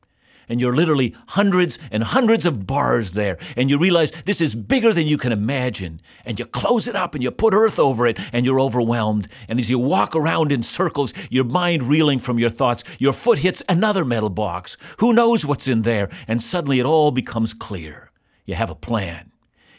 and 0.49 0.61
you're 0.61 0.75
literally 0.75 1.15
hundreds 1.29 1.79
and 1.91 2.03
hundreds 2.03 2.47
of 2.47 2.67
bars 2.67 3.13
there, 3.13 3.39
and 3.57 3.71
you 3.71 3.79
realize 3.79 4.11
this 4.25 4.41
is 4.41 4.55
bigger 4.55 4.93
than 4.93 5.07
you 5.07 5.19
can 5.19 5.33
imagine, 5.33 6.01
and 6.25 6.39
you 6.39 6.47
close 6.47 6.89
it 6.89 6.97
up 6.97 7.15
and 7.15 7.23
you 7.23 7.31
put 7.31 7.55
earth 7.55 7.79
over 7.79 8.07
it, 8.07 8.19
and 8.33 8.45
you're 8.45 8.61
overwhelmed. 8.61 9.29
And 9.49 9.59
as 9.59 9.71
you 9.71 9.79
walk 9.79 10.15
around 10.15 10.53
in 10.53 10.63
circles, 10.63 11.13
your 11.31 11.45
mind 11.45 11.83
reeling 11.83 12.19
from 12.19 12.39
your 12.39 12.51
thoughts, 12.51 12.85
your 12.99 13.13
foot 13.13 13.39
hits 13.39 13.63
another 13.69 14.05
metal 14.05 14.31
box. 14.31 14.77
Who 14.99 15.13
knows 15.13 15.45
what's 15.45 15.69
in 15.69 15.83
there? 15.83 16.09
And 16.27 16.43
suddenly 16.43 16.81
it 16.81 16.87
all 16.87 17.11
becomes 17.11 17.55
clear. 17.55 18.11
You 18.45 18.55
have 18.55 18.71
a 18.71 18.75
plan. 18.75 19.31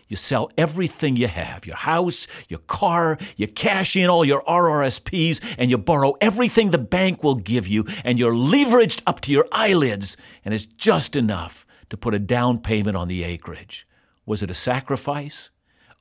You 0.09 0.17
sell 0.17 0.49
everything 0.57 1.15
you 1.15 1.27
have 1.27 1.67
your 1.67 1.75
house, 1.75 2.27
your 2.49 2.59
car, 2.59 3.19
you 3.37 3.47
cash 3.47 3.95
in 3.95 4.09
all 4.09 4.25
your 4.25 4.41
RRSPs, 4.41 5.39
and 5.57 5.69
you 5.69 5.77
borrow 5.77 6.15
everything 6.19 6.71
the 6.71 6.79
bank 6.79 7.23
will 7.23 7.35
give 7.35 7.67
you, 7.67 7.85
and 8.03 8.19
you're 8.19 8.33
leveraged 8.33 9.03
up 9.05 9.21
to 9.21 9.31
your 9.31 9.45
eyelids, 9.51 10.17
and 10.43 10.53
it's 10.53 10.65
just 10.65 11.15
enough 11.15 11.65
to 11.89 11.97
put 11.97 12.15
a 12.15 12.19
down 12.19 12.57
payment 12.59 12.97
on 12.97 13.07
the 13.07 13.23
acreage. 13.23 13.87
Was 14.25 14.41
it 14.41 14.51
a 14.51 14.55
sacrifice? 14.55 15.51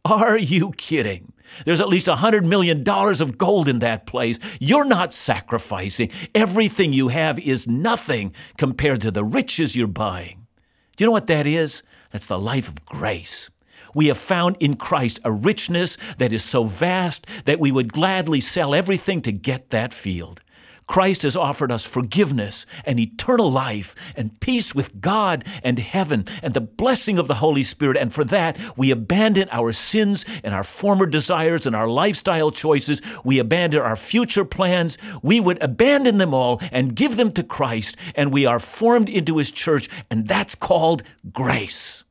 Are 0.04 0.38
you 0.38 0.72
kidding? 0.72 1.32
There's 1.66 1.80
at 1.80 1.88
least 1.88 2.08
a 2.08 2.14
$100 2.14 2.46
million 2.46 2.82
of 2.88 3.36
gold 3.36 3.68
in 3.68 3.80
that 3.80 4.06
place. 4.06 4.38
You're 4.58 4.84
not 4.84 5.12
sacrificing. 5.12 6.10
Everything 6.34 6.92
you 6.92 7.08
have 7.08 7.38
is 7.38 7.68
nothing 7.68 8.34
compared 8.56 9.02
to 9.02 9.10
the 9.10 9.24
riches 9.24 9.76
you're 9.76 9.86
buying. 9.86 10.46
Do 10.96 11.04
you 11.04 11.06
know 11.06 11.12
what 11.12 11.26
that 11.26 11.46
is? 11.46 11.82
That's 12.10 12.26
the 12.26 12.38
life 12.38 12.68
of 12.68 12.86
grace. 12.86 13.50
We 13.94 14.06
have 14.06 14.18
found 14.18 14.56
in 14.60 14.74
Christ 14.74 15.20
a 15.24 15.32
richness 15.32 15.96
that 16.18 16.32
is 16.32 16.44
so 16.44 16.64
vast 16.64 17.26
that 17.44 17.60
we 17.60 17.72
would 17.72 17.92
gladly 17.92 18.40
sell 18.40 18.74
everything 18.74 19.22
to 19.22 19.32
get 19.32 19.70
that 19.70 19.92
field. 19.92 20.40
Christ 20.88 21.22
has 21.22 21.36
offered 21.36 21.70
us 21.70 21.84
forgiveness 21.84 22.66
and 22.84 22.98
eternal 22.98 23.50
life 23.50 23.94
and 24.16 24.40
peace 24.40 24.74
with 24.74 25.00
God 25.00 25.44
and 25.62 25.78
heaven 25.78 26.24
and 26.42 26.54
the 26.54 26.62
blessing 26.62 27.18
of 27.18 27.28
the 27.28 27.34
Holy 27.34 27.62
Spirit. 27.62 27.98
And 27.98 28.12
for 28.12 28.24
that, 28.24 28.58
we 28.76 28.90
abandon 28.90 29.48
our 29.52 29.72
sins 29.72 30.24
and 30.42 30.54
our 30.54 30.64
former 30.64 31.06
desires 31.06 31.66
and 31.66 31.76
our 31.76 31.88
lifestyle 31.88 32.50
choices. 32.50 33.02
We 33.22 33.38
abandon 33.38 33.80
our 33.80 33.96
future 33.96 34.46
plans. 34.46 34.96
We 35.22 35.40
would 35.40 35.62
abandon 35.62 36.16
them 36.16 36.32
all 36.32 36.60
and 36.72 36.96
give 36.96 37.16
them 37.16 37.32
to 37.32 37.42
Christ. 37.42 37.96
And 38.14 38.32
we 38.32 38.46
are 38.46 38.58
formed 38.58 39.10
into 39.10 39.36
His 39.36 39.50
church. 39.50 39.90
And 40.10 40.26
that's 40.26 40.54
called 40.54 41.02
grace. 41.32 42.04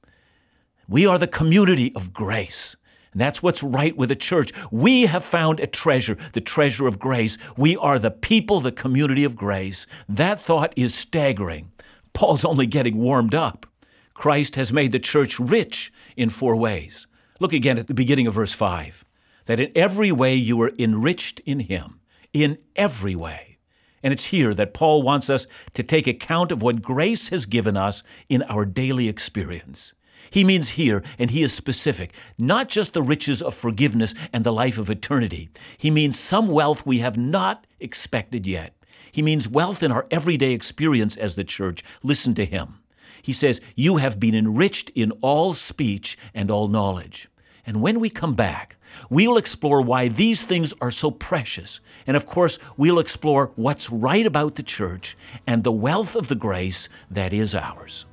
We 0.88 1.06
are 1.06 1.18
the 1.18 1.28
community 1.28 1.94
of 1.96 2.14
grace. 2.14 2.76
And 3.12 3.20
that's 3.20 3.44
what's 3.44 3.64
right 3.64 3.96
with 3.98 4.10
the 4.10 4.16
church. 4.16 4.52
We 4.72 5.08
have 5.08 5.24
found 5.24 5.60
a 5.60 5.68
treasure, 5.68 6.18
the 6.34 6.42
treasure 6.42 6.88
of 6.88 7.00
grace. 7.00 7.38
We 7.58 7.76
are 7.78 8.00
the 8.00 8.12
people, 8.12 8.60
the 8.60 8.72
community 8.72 9.24
of 9.24 9.36
grace. 9.36 9.88
That 10.08 10.40
thought 10.40 10.74
is 10.76 10.94
staggering. 10.94 11.72
Paul's 12.14 12.46
only 12.46 12.66
getting 12.66 12.98
warmed 12.98 13.36
up. 13.36 13.66
Christ 14.14 14.56
has 14.56 14.72
made 14.72 14.92
the 14.92 15.00
church 15.00 15.40
rich 15.40 15.92
in 16.16 16.30
four 16.30 16.56
ways. 16.56 17.06
Look 17.40 17.54
again 17.54 17.78
at 17.78 17.88
the 17.88 17.94
beginning 17.94 18.28
of 18.28 18.34
verse 18.34 18.54
5 18.54 19.04
that 19.46 19.60
in 19.60 19.72
every 19.76 20.12
way 20.12 20.36
you 20.36 20.58
were 20.58 20.72
enriched 20.78 21.40
in 21.42 21.62
him. 21.62 22.00
In 22.34 22.58
every 22.76 23.16
way. 23.16 23.58
And 24.04 24.14
it's 24.14 24.26
here 24.26 24.54
that 24.54 24.74
Paul 24.74 25.02
wants 25.02 25.30
us 25.30 25.48
to 25.74 25.84
take 25.84 26.06
account 26.06 26.52
of 26.52 26.62
what 26.62 26.82
grace 26.82 27.30
has 27.30 27.46
given 27.46 27.76
us 27.76 28.04
in 28.30 28.44
our 28.44 28.66
daily 28.66 29.10
experience. 29.10 29.94
He 30.30 30.44
means 30.44 30.70
here, 30.70 31.04
and 31.18 31.30
he 31.30 31.44
is 31.44 31.54
specific, 31.54 32.14
not 32.38 32.70
just 32.70 32.94
the 32.94 33.02
riches 33.02 33.42
of 33.42 33.54
forgiveness 33.54 34.14
and 34.34 34.44
the 34.44 34.54
life 34.54 34.78
of 34.78 34.90
eternity. 34.90 35.50
He 35.78 35.92
means 35.92 36.20
some 36.20 36.48
wealth 36.48 36.86
we 36.86 37.00
have 37.00 37.18
not 37.18 37.66
expected 37.80 38.48
yet. 38.48 38.74
He 39.12 39.22
means 39.22 39.48
wealth 39.48 39.84
in 39.84 39.92
our 39.92 40.06
everyday 40.12 40.54
experience 40.54 41.18
as 41.18 41.36
the 41.36 41.44
church. 41.44 41.84
Listen 42.04 42.34
to 42.36 42.46
him. 42.46 42.80
He 43.22 43.34
says, 43.34 43.62
You 43.76 43.98
have 43.98 44.20
been 44.20 44.36
enriched 44.36 44.90
in 44.92 45.12
all 45.22 45.54
speech 45.54 46.18
and 46.34 46.52
all 46.52 46.68
knowledge. 46.68 47.30
And 47.66 47.82
when 47.82 48.00
we 48.00 48.10
come 48.10 48.34
back, 48.34 48.78
we 49.10 49.28
will 49.28 49.38
explore 49.38 49.82
why 49.82 50.08
these 50.08 50.46
things 50.46 50.74
are 50.80 50.92
so 50.92 51.12
precious. 51.12 51.82
And 52.08 52.16
of 52.16 52.26
course, 52.26 52.60
we'll 52.78 53.00
explore 53.00 53.52
what's 53.56 53.90
right 53.90 54.26
about 54.26 54.56
the 54.56 54.64
church 54.64 55.18
and 55.46 55.64
the 55.64 55.72
wealth 55.72 56.16
of 56.16 56.30
the 56.30 56.36
grace 56.36 56.88
that 57.12 57.34
is 57.34 57.54
ours. 57.54 58.06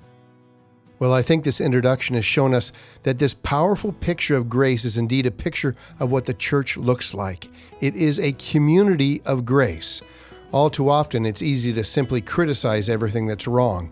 Well, 1.01 1.13
I 1.13 1.23
think 1.23 1.43
this 1.43 1.61
introduction 1.61 2.15
has 2.15 2.25
shown 2.25 2.55
us 2.55 2.71
that 3.03 3.19
this 3.19 3.35
powerful 3.35 3.93
picture 3.93 4.37
of 4.37 4.49
grace 4.49 4.85
is 4.85 4.97
indeed 4.97 5.27
a 5.27 5.31
picture 5.31 5.75
of 5.99 6.13
what 6.13 6.25
the 6.25 6.35
church 6.35 6.77
looks 6.77 7.13
like. 7.13 7.49
It 7.81 7.97
is 7.97 8.21
a 8.21 8.33
community 8.33 9.21
of 9.23 9.45
grace. 9.45 10.03
All 10.53 10.71
too 10.71 10.89
often, 10.89 11.27
it's 11.27 11.43
easy 11.43 11.73
to 11.73 11.83
simply 11.83 12.21
criticize 12.21 12.89
everything 12.89 13.27
that's 13.27 13.49
wrong. 13.49 13.91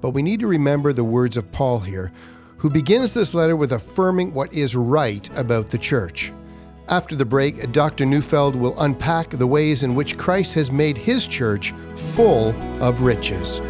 But 0.00 0.10
we 0.10 0.22
need 0.22 0.38
to 0.40 0.46
remember 0.46 0.92
the 0.92 1.02
words 1.02 1.36
of 1.36 1.50
Paul 1.50 1.80
here, 1.80 2.12
who 2.58 2.70
begins 2.70 3.12
this 3.12 3.34
letter 3.34 3.56
with 3.56 3.72
affirming 3.72 4.32
what 4.32 4.54
is 4.54 4.76
right 4.76 5.28
about 5.36 5.70
the 5.70 5.78
church. 5.78 6.32
After 6.88 7.16
the 7.16 7.24
break, 7.24 7.72
Dr. 7.72 8.06
Neufeld 8.06 8.54
will 8.54 8.78
unpack 8.80 9.30
the 9.30 9.46
ways 9.46 9.82
in 9.82 9.94
which 9.94 10.16
Christ 10.16 10.54
has 10.54 10.70
made 10.70 10.96
his 10.96 11.26
church 11.26 11.74
full 11.96 12.50
of 12.80 13.00
riches. 13.00 13.60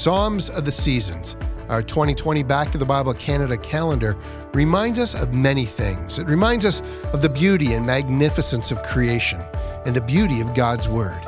Psalms 0.00 0.48
of 0.48 0.64
the 0.64 0.72
Seasons, 0.72 1.36
our 1.68 1.82
2020 1.82 2.42
Back 2.42 2.72
to 2.72 2.78
the 2.78 2.86
Bible 2.86 3.12
Canada 3.12 3.58
calendar, 3.58 4.16
reminds 4.54 4.98
us 4.98 5.12
of 5.12 5.34
many 5.34 5.66
things. 5.66 6.18
It 6.18 6.26
reminds 6.26 6.64
us 6.64 6.80
of 7.12 7.20
the 7.20 7.28
beauty 7.28 7.74
and 7.74 7.84
magnificence 7.84 8.70
of 8.70 8.82
creation 8.82 9.42
and 9.84 9.94
the 9.94 10.00
beauty 10.00 10.40
of 10.40 10.54
God's 10.54 10.88
Word. 10.88 11.20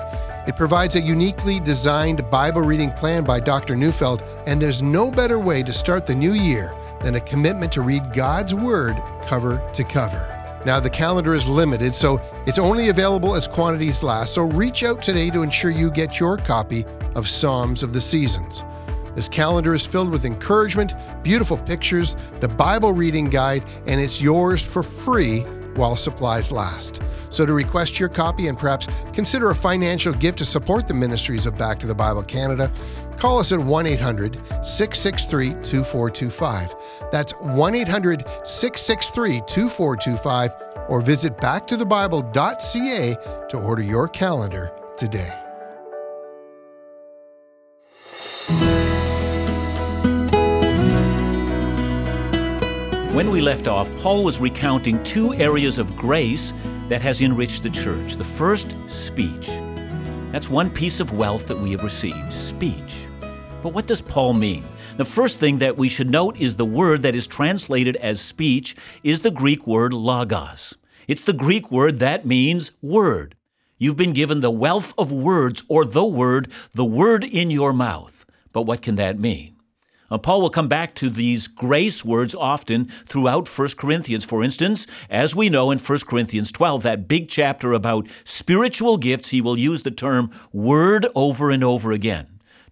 It 0.48 0.56
provides 0.56 0.96
a 0.96 1.02
uniquely 1.02 1.60
designed 1.60 2.30
Bible 2.30 2.62
reading 2.62 2.90
plan 2.92 3.24
by 3.24 3.40
Dr. 3.40 3.76
Neufeld, 3.76 4.22
and 4.46 4.58
there's 4.58 4.80
no 4.80 5.10
better 5.10 5.38
way 5.38 5.62
to 5.62 5.72
start 5.74 6.06
the 6.06 6.14
new 6.14 6.32
year 6.32 6.74
than 7.02 7.16
a 7.16 7.20
commitment 7.20 7.72
to 7.72 7.82
read 7.82 8.14
God's 8.14 8.54
Word 8.54 8.96
cover 9.26 9.62
to 9.74 9.84
cover. 9.84 10.62
Now, 10.64 10.80
the 10.80 10.88
calendar 10.88 11.34
is 11.34 11.46
limited, 11.46 11.94
so 11.94 12.22
it's 12.46 12.58
only 12.58 12.88
available 12.88 13.34
as 13.34 13.46
quantities 13.46 14.02
last, 14.02 14.32
so 14.32 14.44
reach 14.44 14.82
out 14.82 15.02
today 15.02 15.28
to 15.28 15.42
ensure 15.42 15.70
you 15.70 15.90
get 15.90 16.18
your 16.18 16.38
copy 16.38 16.86
of 17.14 17.28
Psalms 17.28 17.82
of 17.82 17.92
the 17.92 18.00
Seasons. 18.00 18.64
This 19.14 19.28
calendar 19.28 19.74
is 19.74 19.84
filled 19.84 20.10
with 20.10 20.24
encouragement, 20.24 20.94
beautiful 21.22 21.58
pictures, 21.58 22.16
the 22.40 22.48
Bible 22.48 22.92
reading 22.92 23.28
guide, 23.28 23.64
and 23.86 24.00
it's 24.00 24.22
yours 24.22 24.64
for 24.64 24.82
free 24.82 25.40
while 25.74 25.96
supplies 25.96 26.50
last. 26.52 27.02
So, 27.30 27.46
to 27.46 27.52
request 27.52 27.98
your 27.98 28.08
copy 28.08 28.48
and 28.48 28.58
perhaps 28.58 28.88
consider 29.12 29.50
a 29.50 29.54
financial 29.54 30.12
gift 30.12 30.38
to 30.38 30.44
support 30.44 30.86
the 30.86 30.94
ministries 30.94 31.46
of 31.46 31.56
Back 31.56 31.78
to 31.80 31.86
the 31.86 31.94
Bible 31.94 32.22
Canada, 32.22 32.70
call 33.16 33.38
us 33.38 33.52
at 33.52 33.58
1 33.60 33.86
800 33.86 34.34
663 34.62 35.50
2425. 35.62 36.74
That's 37.10 37.32
1 37.40 37.74
800 37.74 38.24
663 38.44 39.42
2425, 39.46 40.54
or 40.88 41.00
visit 41.00 41.36
backtothebible.ca 41.38 43.16
to 43.48 43.58
order 43.58 43.82
your 43.82 44.08
calendar 44.08 44.72
today. 44.96 45.51
When 53.12 53.28
we 53.28 53.42
left 53.42 53.68
off, 53.68 53.94
Paul 53.98 54.24
was 54.24 54.40
recounting 54.40 55.02
two 55.02 55.34
areas 55.34 55.76
of 55.76 55.94
grace 55.98 56.54
that 56.88 57.02
has 57.02 57.20
enriched 57.20 57.62
the 57.62 57.68
church. 57.68 58.16
The 58.16 58.24
first, 58.24 58.74
speech. 58.88 59.48
That's 60.30 60.48
one 60.48 60.70
piece 60.70 60.98
of 60.98 61.12
wealth 61.12 61.46
that 61.48 61.58
we 61.58 61.72
have 61.72 61.84
received 61.84 62.32
speech. 62.32 63.06
But 63.60 63.74
what 63.74 63.86
does 63.86 64.00
Paul 64.00 64.32
mean? 64.32 64.64
The 64.96 65.04
first 65.04 65.38
thing 65.38 65.58
that 65.58 65.76
we 65.76 65.90
should 65.90 66.08
note 66.08 66.38
is 66.38 66.56
the 66.56 66.64
word 66.64 67.02
that 67.02 67.14
is 67.14 67.26
translated 67.26 67.96
as 67.96 68.18
speech 68.18 68.76
is 69.04 69.20
the 69.20 69.30
Greek 69.30 69.66
word 69.66 69.92
logos. 69.92 70.72
It's 71.06 71.24
the 71.24 71.34
Greek 71.34 71.70
word 71.70 71.98
that 71.98 72.24
means 72.24 72.70
word. 72.80 73.36
You've 73.76 73.98
been 73.98 74.14
given 74.14 74.40
the 74.40 74.50
wealth 74.50 74.94
of 74.96 75.12
words 75.12 75.64
or 75.68 75.84
the 75.84 76.02
word, 76.02 76.50
the 76.72 76.86
word 76.86 77.24
in 77.24 77.50
your 77.50 77.74
mouth. 77.74 78.24
But 78.54 78.62
what 78.62 78.80
can 78.80 78.96
that 78.96 79.18
mean? 79.18 79.51
Uh, 80.12 80.18
Paul 80.18 80.42
will 80.42 80.50
come 80.50 80.68
back 80.68 80.94
to 80.96 81.08
these 81.08 81.46
grace 81.46 82.04
words 82.04 82.34
often 82.34 82.84
throughout 83.06 83.48
1 83.48 83.68
Corinthians. 83.78 84.26
For 84.26 84.44
instance, 84.44 84.86
as 85.08 85.34
we 85.34 85.48
know 85.48 85.70
in 85.70 85.78
1 85.78 85.98
Corinthians 86.00 86.52
12, 86.52 86.82
that 86.82 87.08
big 87.08 87.30
chapter 87.30 87.72
about 87.72 88.06
spiritual 88.22 88.98
gifts, 88.98 89.30
he 89.30 89.40
will 89.40 89.58
use 89.58 89.84
the 89.84 89.90
term 89.90 90.30
word 90.52 91.06
over 91.14 91.50
and 91.50 91.64
over 91.64 91.92
again. 91.92 92.26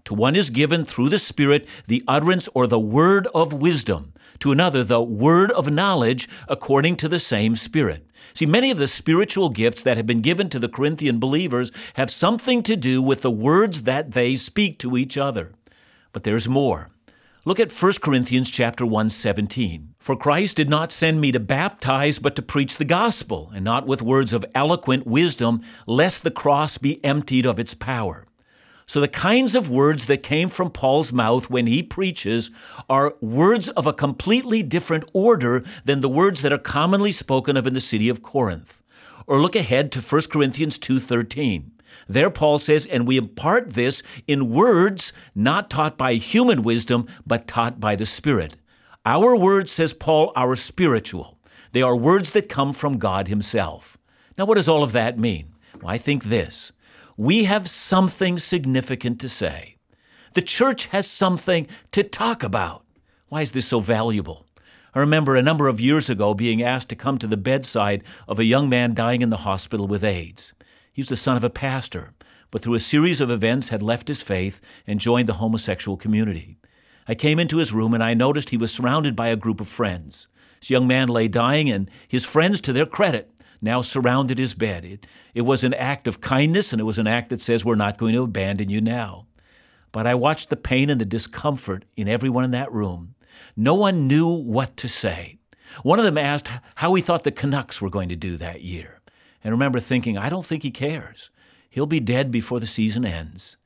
To 0.04 0.12
one 0.12 0.37
is 0.37 0.50
given 0.50 0.85
through 0.85 1.09
the 1.09 1.18
Spirit 1.18 1.66
the 1.87 2.04
utterance 2.06 2.47
or 2.52 2.66
the 2.66 2.78
word 2.78 3.26
of 3.35 3.54
wisdom, 3.54 4.12
to 4.40 4.52
another 4.52 4.85
the 4.85 5.00
word 5.00 5.50
of 5.52 5.70
knowledge 5.70 6.28
according 6.47 6.97
to 6.97 7.09
the 7.09 7.18
same 7.18 7.56
Spirit. 7.56 8.06
See, 8.35 8.44
many 8.44 8.70
of 8.70 8.76
the 8.76 8.87
spiritual 8.87 9.49
gifts 9.49 9.80
that 9.85 9.97
have 9.97 10.06
been 10.06 10.20
given 10.20 10.50
to 10.50 10.59
the 10.59 10.68
Corinthian 10.68 11.18
believers 11.18 11.73
have 11.94 12.11
something 12.11 12.62
to 12.64 12.76
do 12.76 13.00
with 13.00 13.23
the 13.23 13.30
words 13.30 13.85
that 13.85 14.12
they 14.12 14.37
speak 14.37 14.78
to 14.80 14.99
each 14.99 15.16
other. 15.16 15.52
But 16.12 16.25
there's 16.25 16.47
more. 16.47 16.90
Look 17.47 17.59
at 17.59 17.73
1 17.73 17.92
Corinthians 18.02 18.50
chapter 18.50 18.85
1, 18.85 19.09
17. 19.09 19.94
For 19.99 20.14
Christ 20.14 20.56
did 20.56 20.68
not 20.68 20.92
send 20.92 21.23
me 21.23 21.32
to 21.32 21.40
baptize, 21.40 22.18
but 22.18 22.37
to 22.37 22.42
preach 22.42 22.76
the 22.76 22.85
gospel, 22.85 23.50
and 23.54 23.64
not 23.64 23.87
with 23.87 24.02
words 24.02 24.35
of 24.35 24.44
eloquent 24.54 25.06
wisdom, 25.06 25.62
lest 25.87 26.23
the 26.23 26.30
cross 26.30 26.76
be 26.76 27.02
emptied 27.02 27.47
of 27.47 27.59
its 27.59 27.73
power. 27.73 28.26
So 28.87 29.00
the 29.00 29.09
kinds 29.09 29.54
of 29.54 29.70
words 29.70 30.04
that 30.04 30.23
came 30.23 30.50
from 30.50 30.70
Paul's 30.70 31.14
mouth 31.14 31.49
when 31.49 31.66
he 31.66 31.82
preaches 31.82 32.50
are 32.90 33.14
words 33.23 33.70
of 33.70 33.87
a 33.87 33.94
completely 33.94 34.62
different 34.62 35.11
order 35.14 35.64
than 35.85 36.02
the 36.02 36.11
words 36.11 36.42
that 36.42 36.52
are 36.52 36.59
commonly 36.59 37.12
spoken 37.12 37.56
of 37.56 37.66
in 37.66 37.73
the 37.73 37.80
city 37.80 38.11
of 38.11 38.23
Corinth. 38.23 38.82
Or 39.26 39.40
look 39.40 39.56
ahead 39.56 39.92
to 39.92 40.02
1 40.02 40.30
Corinthians 40.30 40.78
2:13. 40.78 41.70
There, 42.09 42.30
Paul 42.30 42.59
says, 42.59 42.87
and 42.87 43.06
we 43.06 43.16
impart 43.16 43.75
this 43.75 44.02
in 44.26 44.50
words 44.50 45.12
not 45.35 45.70
taught 45.70 45.97
by 45.97 46.14
human 46.14 46.62
wisdom, 46.62 47.06
but 47.26 47.47
taught 47.47 47.80
by 47.80 47.97
the 47.97 48.06
Spirit. 48.06 48.56
Our 49.06 49.37
words, 49.37 49.73
says 49.73 49.92
Paul, 49.92 50.32
are 50.37 50.56
spiritual. 50.56 51.38
They 51.73 51.82
are 51.82 51.97
words 51.97 52.32
that 52.32 52.49
come 52.49 52.73
from 52.73 52.99
God 52.99 53.28
Himself. 53.28 53.97
Now, 54.37 54.44
what 54.44 54.56
does 54.56 54.68
all 54.68 54.82
of 54.82 54.92
that 54.92 55.18
mean? 55.18 55.54
Well, 55.80 55.92
I 55.92 55.99
think 55.99 56.25
this 56.25 56.73
we 57.16 57.44
have 57.44 57.68
something 57.68 58.38
significant 58.38 59.20
to 59.20 59.28
say. 59.28 59.76
The 60.32 60.42
church 60.42 60.87
has 60.87 61.06
something 61.06 61.66
to 61.92 62.02
talk 62.02 62.42
about. 62.42 62.85
Why 63.28 63.42
is 63.42 63.52
this 63.52 63.66
so 63.66 63.80
valuable? 63.80 64.47
I 64.94 65.00
remember 65.00 65.37
a 65.37 65.42
number 65.42 65.68
of 65.68 65.80
years 65.80 66.11
ago 66.11 66.35
being 66.35 66.62
asked 66.62 66.88
to 66.88 66.97
come 66.97 67.18
to 67.18 67.26
the 67.26 67.37
bedside 67.37 68.04
of 68.26 68.38
a 68.38 68.44
young 68.44 68.68
man 68.68 68.94
dying 68.94 69.23
in 69.23 69.28
the 69.28 69.37
hospital 69.37 69.87
with 69.87 70.02
AIDS. 70.02 70.52
He 70.92 71.02
was 71.02 71.09
the 71.09 71.16
son 71.16 71.37
of 71.37 71.44
a 71.44 71.50
pastor, 71.50 72.12
but 72.50 72.62
through 72.62 72.75
a 72.75 72.80
series 72.80 73.20
of 73.20 73.30
events 73.30 73.68
had 73.68 73.82
left 73.82 74.09
his 74.09 74.23
faith 74.23 74.61
and 74.87 74.99
joined 74.99 75.28
the 75.28 75.35
homosexual 75.35 75.97
community. 75.97 76.59
I 77.06 77.14
came 77.14 77.38
into 77.38 77.59
his 77.59 77.73
room 77.73 77.94
and 77.94 78.02
I 78.02 78.14
noticed 78.14 78.50
he 78.50 78.56
was 78.56 78.73
surrounded 78.73 79.14
by 79.14 79.28
a 79.28 79.37
group 79.37 79.61
of 79.61 79.68
friends. 79.68 80.26
This 80.61 80.70
young 80.70 80.87
man 80.87 81.09
lay 81.09 81.28
dying, 81.28 81.70
and 81.70 81.90
his 82.06 82.25
friends, 82.25 82.61
to 82.62 82.73
their 82.73 82.87
credit, 82.87 83.30
now 83.62 83.80
surrounded 83.80 84.38
his 84.38 84.54
bed. 84.54 84.85
It, 84.85 85.06
it 85.35 85.42
was 85.42 85.64
an 85.64 85.75
act 85.75 86.06
of 86.06 86.20
kindness, 86.20 86.73
and 86.73 86.80
it 86.80 86.85
was 86.85 86.99
an 86.99 87.06
act 87.06 87.30
that 87.30 87.40
says, 87.40 87.64
We're 87.64 87.76
not 87.76 87.97
going 87.97 88.14
to 88.14 88.23
abandon 88.23 88.68
you 88.68 88.80
now. 88.80 89.26
But 89.92 90.06
I 90.06 90.14
watched 90.14 90.50
the 90.50 90.56
pain 90.56 90.90
and 90.90 91.00
the 91.00 91.06
discomfort 91.06 91.85
in 91.97 92.09
everyone 92.09 92.44
in 92.44 92.50
that 92.50 92.73
room. 92.73 93.14
No 93.56 93.75
one 93.75 94.06
knew 94.06 94.28
what 94.28 94.76
to 94.78 94.88
say. 94.88 95.38
One 95.82 95.99
of 95.99 96.04
them 96.04 96.18
asked 96.18 96.49
how 96.75 96.94
he 96.94 97.02
thought 97.02 97.25
the 97.25 97.32
Canucks 97.32 97.80
were 97.80 97.90
going 97.90 98.09
to 98.11 98.16
do 98.16 98.37
that 98.37 98.62
year 98.62 99.00
and 99.42 99.52
remember 99.52 99.80
thinking, 99.80 100.18
I 100.18 100.28
don't 100.28 100.44
think 100.44 100.62
he 100.62 100.70
cares. 100.70 101.30
He'll 101.70 101.87
be 101.87 102.00
dead 102.00 102.30
before 102.30 102.61
the 102.61 102.66
season 102.66 103.04
ends. 103.04 103.56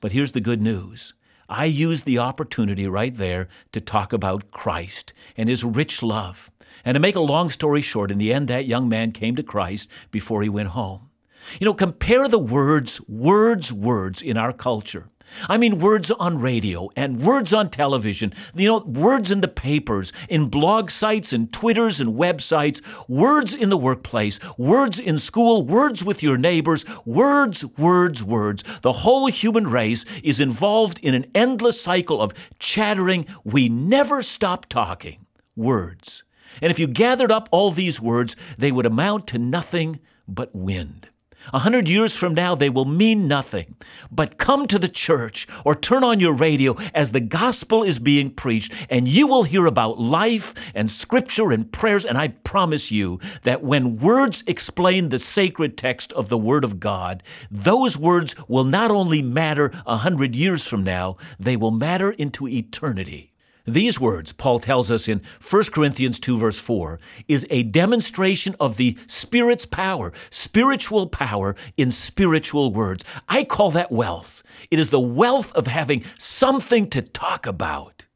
But 0.00 0.12
here's 0.12 0.32
the 0.32 0.40
good 0.40 0.62
news. 0.62 1.14
I 1.48 1.64
used 1.64 2.04
the 2.04 2.18
opportunity 2.18 2.86
right 2.86 3.14
there 3.14 3.48
to 3.72 3.80
talk 3.80 4.12
about 4.12 4.50
Christ 4.50 5.12
and 5.36 5.48
his 5.48 5.64
rich 5.64 6.02
love. 6.02 6.50
And 6.84 6.94
to 6.94 7.00
make 7.00 7.16
a 7.16 7.20
long 7.20 7.50
story 7.50 7.80
short, 7.80 8.10
in 8.10 8.18
the 8.18 8.32
end, 8.32 8.48
that 8.48 8.66
young 8.66 8.88
man 8.88 9.12
came 9.12 9.36
to 9.36 9.42
Christ 9.42 9.88
before 10.10 10.42
he 10.42 10.48
went 10.48 10.68
home. 10.68 11.10
You 11.58 11.64
know, 11.64 11.74
compare 11.74 12.28
the 12.28 12.38
words, 12.38 13.00
words, 13.08 13.72
words 13.72 14.22
in 14.22 14.36
our 14.36 14.52
culture. 14.52 15.09
I 15.48 15.56
mean, 15.56 15.78
words 15.78 16.10
on 16.10 16.38
radio 16.38 16.90
and 16.96 17.22
words 17.22 17.52
on 17.52 17.70
television, 17.70 18.32
you 18.54 18.68
know, 18.68 18.78
words 18.78 19.30
in 19.30 19.40
the 19.40 19.48
papers, 19.48 20.12
in 20.28 20.48
blog 20.48 20.90
sites 20.90 21.32
and 21.32 21.52
Twitters 21.52 22.00
and 22.00 22.14
websites, 22.14 22.80
words 23.08 23.54
in 23.54 23.68
the 23.68 23.76
workplace, 23.76 24.38
words 24.58 24.98
in 24.98 25.18
school, 25.18 25.62
words 25.62 26.04
with 26.04 26.22
your 26.22 26.38
neighbors, 26.38 26.84
words, 27.04 27.64
words, 27.76 28.22
words. 28.22 28.64
The 28.82 28.92
whole 28.92 29.26
human 29.26 29.66
race 29.66 30.04
is 30.22 30.40
involved 30.40 30.98
in 31.00 31.14
an 31.14 31.26
endless 31.34 31.80
cycle 31.80 32.20
of 32.20 32.32
chattering. 32.58 33.26
We 33.44 33.68
never 33.68 34.22
stop 34.22 34.66
talking. 34.66 35.26
Words. 35.56 36.22
And 36.62 36.70
if 36.70 36.78
you 36.78 36.86
gathered 36.86 37.30
up 37.30 37.48
all 37.52 37.70
these 37.70 38.00
words, 38.00 38.34
they 38.58 38.72
would 38.72 38.86
amount 38.86 39.26
to 39.28 39.38
nothing 39.38 40.00
but 40.26 40.54
wind. 40.54 41.09
A 41.52 41.58
hundred 41.60 41.88
years 41.88 42.14
from 42.16 42.34
now, 42.34 42.54
they 42.54 42.70
will 42.70 42.84
mean 42.84 43.26
nothing. 43.26 43.74
But 44.10 44.38
come 44.38 44.66
to 44.66 44.78
the 44.78 44.88
church 44.88 45.46
or 45.64 45.74
turn 45.74 46.04
on 46.04 46.20
your 46.20 46.34
radio 46.34 46.76
as 46.94 47.12
the 47.12 47.20
gospel 47.20 47.82
is 47.82 47.98
being 47.98 48.30
preached, 48.30 48.72
and 48.88 49.08
you 49.08 49.26
will 49.26 49.42
hear 49.42 49.66
about 49.66 49.98
life 49.98 50.54
and 50.74 50.90
scripture 50.90 51.50
and 51.50 51.70
prayers. 51.72 52.04
And 52.04 52.18
I 52.18 52.28
promise 52.28 52.90
you 52.90 53.20
that 53.42 53.62
when 53.62 53.96
words 53.96 54.44
explain 54.46 55.08
the 55.08 55.18
sacred 55.18 55.76
text 55.76 56.12
of 56.12 56.28
the 56.28 56.38
Word 56.38 56.64
of 56.64 56.80
God, 56.80 57.22
those 57.50 57.96
words 57.96 58.34
will 58.48 58.64
not 58.64 58.90
only 58.90 59.22
matter 59.22 59.72
a 59.86 59.96
hundred 59.96 60.36
years 60.36 60.66
from 60.66 60.84
now, 60.84 61.16
they 61.38 61.56
will 61.56 61.70
matter 61.70 62.10
into 62.10 62.46
eternity. 62.46 63.29
These 63.66 64.00
words, 64.00 64.32
Paul 64.32 64.58
tells 64.58 64.90
us 64.90 65.08
in 65.08 65.20
1 65.48 65.62
Corinthians 65.72 66.18
2, 66.18 66.38
verse 66.38 66.58
4, 66.58 66.98
is 67.28 67.46
a 67.50 67.62
demonstration 67.64 68.56
of 68.58 68.76
the 68.76 68.96
Spirit's 69.06 69.66
power, 69.66 70.12
spiritual 70.30 71.06
power 71.06 71.54
in 71.76 71.90
spiritual 71.90 72.72
words. 72.72 73.04
I 73.28 73.44
call 73.44 73.70
that 73.72 73.92
wealth. 73.92 74.42
It 74.70 74.78
is 74.78 74.90
the 74.90 75.00
wealth 75.00 75.52
of 75.54 75.66
having 75.66 76.04
something 76.18 76.88
to 76.90 77.02
talk 77.02 77.46
about. 77.46 78.06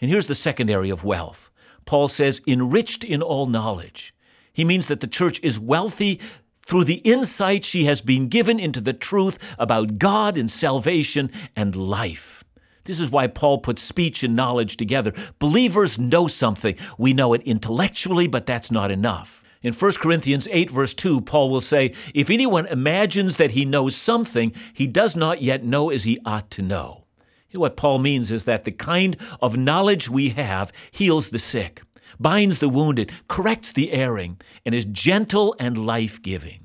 And 0.00 0.10
here's 0.10 0.26
the 0.26 0.34
second 0.34 0.70
area 0.70 0.92
of 0.92 1.04
wealth 1.04 1.50
Paul 1.84 2.08
says, 2.08 2.40
enriched 2.46 3.04
in 3.04 3.22
all 3.22 3.46
knowledge. 3.46 4.14
He 4.52 4.64
means 4.64 4.86
that 4.88 5.00
the 5.00 5.06
church 5.06 5.40
is 5.42 5.58
wealthy 5.58 6.20
through 6.64 6.84
the 6.84 6.96
insight 6.96 7.64
she 7.64 7.84
has 7.86 8.00
been 8.00 8.28
given 8.28 8.60
into 8.60 8.80
the 8.80 8.92
truth 8.92 9.38
about 9.58 9.98
God 9.98 10.36
and 10.36 10.50
salvation 10.50 11.30
and 11.56 11.74
life. 11.74 12.44
This 12.84 13.00
is 13.00 13.10
why 13.10 13.26
Paul 13.26 13.58
puts 13.58 13.82
speech 13.82 14.22
and 14.22 14.34
knowledge 14.34 14.76
together. 14.76 15.12
Believers 15.38 15.98
know 15.98 16.26
something. 16.26 16.76
We 16.98 17.12
know 17.12 17.34
it 17.34 17.42
intellectually, 17.42 18.26
but 18.26 18.46
that's 18.46 18.70
not 18.70 18.90
enough. 18.90 19.44
In 19.62 19.74
1 19.74 19.92
Corinthians 19.92 20.48
8, 20.50 20.70
verse 20.70 20.94
2, 20.94 21.20
Paul 21.20 21.50
will 21.50 21.60
say, 21.60 21.92
If 22.14 22.30
anyone 22.30 22.66
imagines 22.66 23.36
that 23.36 23.50
he 23.50 23.66
knows 23.66 23.94
something, 23.94 24.54
he 24.72 24.86
does 24.86 25.14
not 25.14 25.42
yet 25.42 25.64
know 25.64 25.90
as 25.90 26.04
he 26.04 26.18
ought 26.24 26.50
to 26.52 26.62
know. 26.62 27.04
What 27.52 27.76
Paul 27.76 27.98
means 27.98 28.30
is 28.30 28.44
that 28.44 28.64
the 28.64 28.72
kind 28.72 29.16
of 29.42 29.56
knowledge 29.56 30.08
we 30.08 30.30
have 30.30 30.72
heals 30.92 31.30
the 31.30 31.38
sick, 31.38 31.82
binds 32.18 32.58
the 32.60 32.68
wounded, 32.68 33.12
corrects 33.28 33.72
the 33.72 33.92
erring, 33.92 34.40
and 34.64 34.74
is 34.74 34.84
gentle 34.86 35.54
and 35.58 35.84
life 35.84 36.22
giving. 36.22 36.59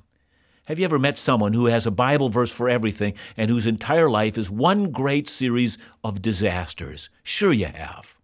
Have 0.67 0.79
you 0.79 0.85
ever 0.85 0.97
met 0.97 1.19
someone 1.19 1.53
who 1.53 1.67
has 1.67 1.85
a 1.85 1.91
Bible 1.91 2.29
verse 2.29 2.51
for 2.51 2.67
everything 2.67 3.13
and 3.37 3.51
whose 3.51 3.67
entire 3.67 4.09
life 4.09 4.35
is 4.35 4.49
one 4.49 4.89
great 4.89 5.29
series 5.29 5.77
of 6.03 6.23
disasters? 6.23 7.11
Sure, 7.21 7.53
you 7.53 7.67
have. 7.67 8.17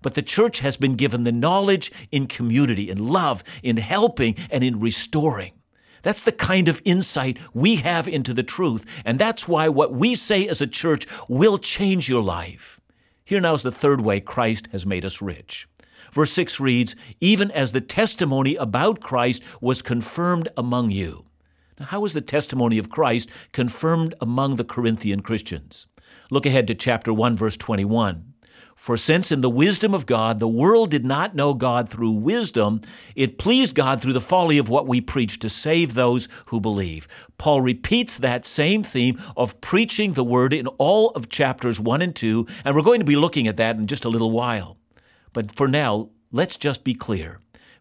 But 0.00 0.14
the 0.14 0.22
church 0.22 0.60
has 0.60 0.76
been 0.76 0.94
given 0.94 1.22
the 1.22 1.32
knowledge 1.32 1.90
in 2.12 2.28
community, 2.28 2.88
in 2.88 3.08
love, 3.08 3.42
in 3.64 3.78
helping, 3.78 4.36
and 4.48 4.62
in 4.62 4.78
restoring. 4.78 5.54
That's 6.02 6.22
the 6.22 6.30
kind 6.30 6.68
of 6.68 6.80
insight 6.84 7.40
we 7.52 7.76
have 7.76 8.06
into 8.06 8.32
the 8.32 8.44
truth, 8.44 8.86
and 9.04 9.18
that's 9.18 9.48
why 9.48 9.68
what 9.68 9.92
we 9.92 10.14
say 10.14 10.46
as 10.46 10.60
a 10.60 10.68
church 10.68 11.04
will 11.26 11.58
change 11.58 12.08
your 12.08 12.22
life. 12.22 12.80
Here 13.24 13.40
now 13.40 13.54
is 13.54 13.62
the 13.62 13.72
third 13.72 14.02
way 14.02 14.20
Christ 14.20 14.68
has 14.70 14.86
made 14.86 15.04
us 15.04 15.20
rich. 15.20 15.66
Verse 16.12 16.30
6 16.30 16.60
reads, 16.60 16.94
Even 17.20 17.50
as 17.50 17.72
the 17.72 17.80
testimony 17.80 18.54
about 18.54 19.00
Christ 19.00 19.42
was 19.60 19.82
confirmed 19.82 20.48
among 20.56 20.92
you. 20.92 21.27
Now, 21.78 21.86
how 21.86 22.00
was 22.00 22.12
the 22.12 22.20
testimony 22.20 22.78
of 22.78 22.90
Christ 22.90 23.30
confirmed 23.52 24.14
among 24.20 24.56
the 24.56 24.64
Corinthian 24.64 25.20
Christians? 25.20 25.86
Look 26.30 26.46
ahead 26.46 26.66
to 26.66 26.74
chapter 26.74 27.12
1, 27.12 27.36
verse 27.36 27.56
21. 27.56 28.34
For 28.74 28.96
since 28.96 29.32
in 29.32 29.40
the 29.40 29.50
wisdom 29.50 29.92
of 29.92 30.06
God 30.06 30.38
the 30.38 30.46
world 30.46 30.90
did 30.90 31.04
not 31.04 31.34
know 31.34 31.52
God 31.52 31.88
through 31.88 32.12
wisdom, 32.12 32.80
it 33.16 33.36
pleased 33.36 33.74
God 33.74 34.00
through 34.00 34.12
the 34.12 34.20
folly 34.20 34.56
of 34.56 34.68
what 34.68 34.86
we 34.86 35.00
preach 35.00 35.40
to 35.40 35.48
save 35.48 35.94
those 35.94 36.28
who 36.46 36.60
believe. 36.60 37.08
Paul 37.38 37.60
repeats 37.60 38.18
that 38.18 38.46
same 38.46 38.84
theme 38.84 39.20
of 39.36 39.60
preaching 39.60 40.12
the 40.12 40.22
word 40.22 40.52
in 40.52 40.68
all 40.78 41.10
of 41.10 41.28
chapters 41.28 41.80
1 41.80 42.02
and 42.02 42.14
2, 42.14 42.46
and 42.64 42.76
we're 42.76 42.82
going 42.82 43.00
to 43.00 43.04
be 43.04 43.16
looking 43.16 43.48
at 43.48 43.56
that 43.56 43.76
in 43.76 43.88
just 43.88 44.04
a 44.04 44.08
little 44.08 44.30
while. 44.30 44.76
But 45.32 45.50
for 45.50 45.66
now, 45.66 46.10
let's 46.30 46.56
just 46.56 46.84
be 46.84 46.94
clear. 46.94 47.40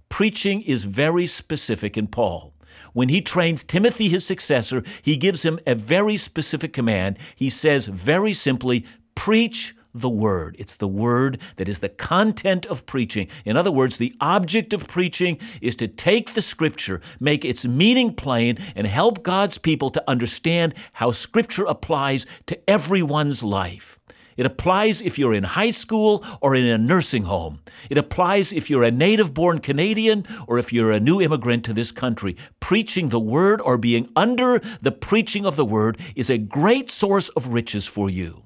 Preaching 0.09 0.63
is 0.63 0.83
very 0.83 1.27
specific 1.27 1.95
in 1.95 2.07
Paul. 2.07 2.53
When 2.93 3.09
he 3.09 3.21
trains 3.21 3.63
Timothy, 3.63 4.09
his 4.09 4.25
successor, 4.25 4.83
he 5.01 5.17
gives 5.17 5.43
him 5.43 5.59
a 5.65 5.75
very 5.75 6.17
specific 6.17 6.73
command. 6.73 7.17
He 7.35 7.49
says 7.49 7.87
very 7.87 8.33
simply, 8.33 8.85
preach 9.15 9.75
the 9.93 10.09
word. 10.09 10.55
It's 10.59 10.77
the 10.77 10.87
word 10.87 11.39
that 11.55 11.67
is 11.67 11.79
the 11.79 11.89
content 11.89 12.65
of 12.67 12.85
preaching. 12.85 13.27
In 13.45 13.57
other 13.57 13.71
words, 13.71 13.97
the 13.97 14.13
object 14.21 14.73
of 14.73 14.87
preaching 14.87 15.39
is 15.61 15.75
to 15.77 15.87
take 15.87 16.33
the 16.33 16.41
scripture, 16.41 17.01
make 17.19 17.43
its 17.43 17.65
meaning 17.65 18.13
plain, 18.13 18.57
and 18.75 18.85
help 18.85 19.23
God's 19.23 19.57
people 19.57 19.89
to 19.91 20.03
understand 20.07 20.75
how 20.93 21.11
scripture 21.11 21.65
applies 21.65 22.25
to 22.45 22.69
everyone's 22.69 23.43
life. 23.43 23.99
It 24.37 24.45
applies 24.45 25.01
if 25.01 25.17
you're 25.17 25.33
in 25.33 25.43
high 25.43 25.71
school 25.71 26.23
or 26.41 26.55
in 26.55 26.65
a 26.65 26.77
nursing 26.77 27.23
home. 27.23 27.59
It 27.89 27.97
applies 27.97 28.53
if 28.53 28.69
you're 28.69 28.83
a 28.83 28.91
native 28.91 29.33
born 29.33 29.59
Canadian 29.59 30.25
or 30.47 30.59
if 30.59 30.71
you're 30.71 30.91
a 30.91 30.99
new 30.99 31.19
immigrant 31.19 31.65
to 31.65 31.73
this 31.73 31.91
country. 31.91 32.37
Preaching 32.59 33.09
the 33.09 33.19
word 33.19 33.59
or 33.61 33.77
being 33.77 34.09
under 34.15 34.59
the 34.81 34.91
preaching 34.91 35.45
of 35.45 35.55
the 35.55 35.65
word 35.65 35.97
is 36.15 36.29
a 36.29 36.37
great 36.37 36.89
source 36.91 37.29
of 37.29 37.47
riches 37.47 37.87
for 37.87 38.09
you. 38.09 38.43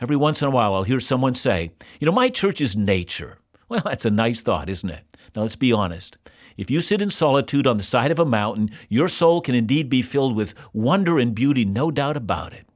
Every 0.00 0.16
once 0.16 0.40
in 0.40 0.48
a 0.48 0.50
while, 0.50 0.74
I'll 0.74 0.82
hear 0.82 1.00
someone 1.00 1.34
say, 1.34 1.72
You 2.00 2.06
know, 2.06 2.12
my 2.12 2.30
church 2.30 2.60
is 2.60 2.76
nature. 2.76 3.38
Well, 3.68 3.82
that's 3.84 4.04
a 4.04 4.10
nice 4.10 4.40
thought, 4.40 4.68
isn't 4.68 4.90
it? 4.90 5.04
Now, 5.36 5.42
let's 5.42 5.54
be 5.54 5.72
honest. 5.72 6.18
If 6.56 6.72
you 6.72 6.80
sit 6.80 7.00
in 7.00 7.10
solitude 7.10 7.68
on 7.68 7.76
the 7.76 7.84
side 7.84 8.10
of 8.10 8.18
a 8.18 8.24
mountain, 8.24 8.70
your 8.88 9.06
soul 9.06 9.40
can 9.40 9.54
indeed 9.54 9.88
be 9.88 10.02
filled 10.02 10.34
with 10.34 10.54
wonder 10.72 11.20
and 11.20 11.34
beauty, 11.34 11.64
no 11.64 11.92
doubt 11.92 12.16
about 12.16 12.52
it. 12.52 12.66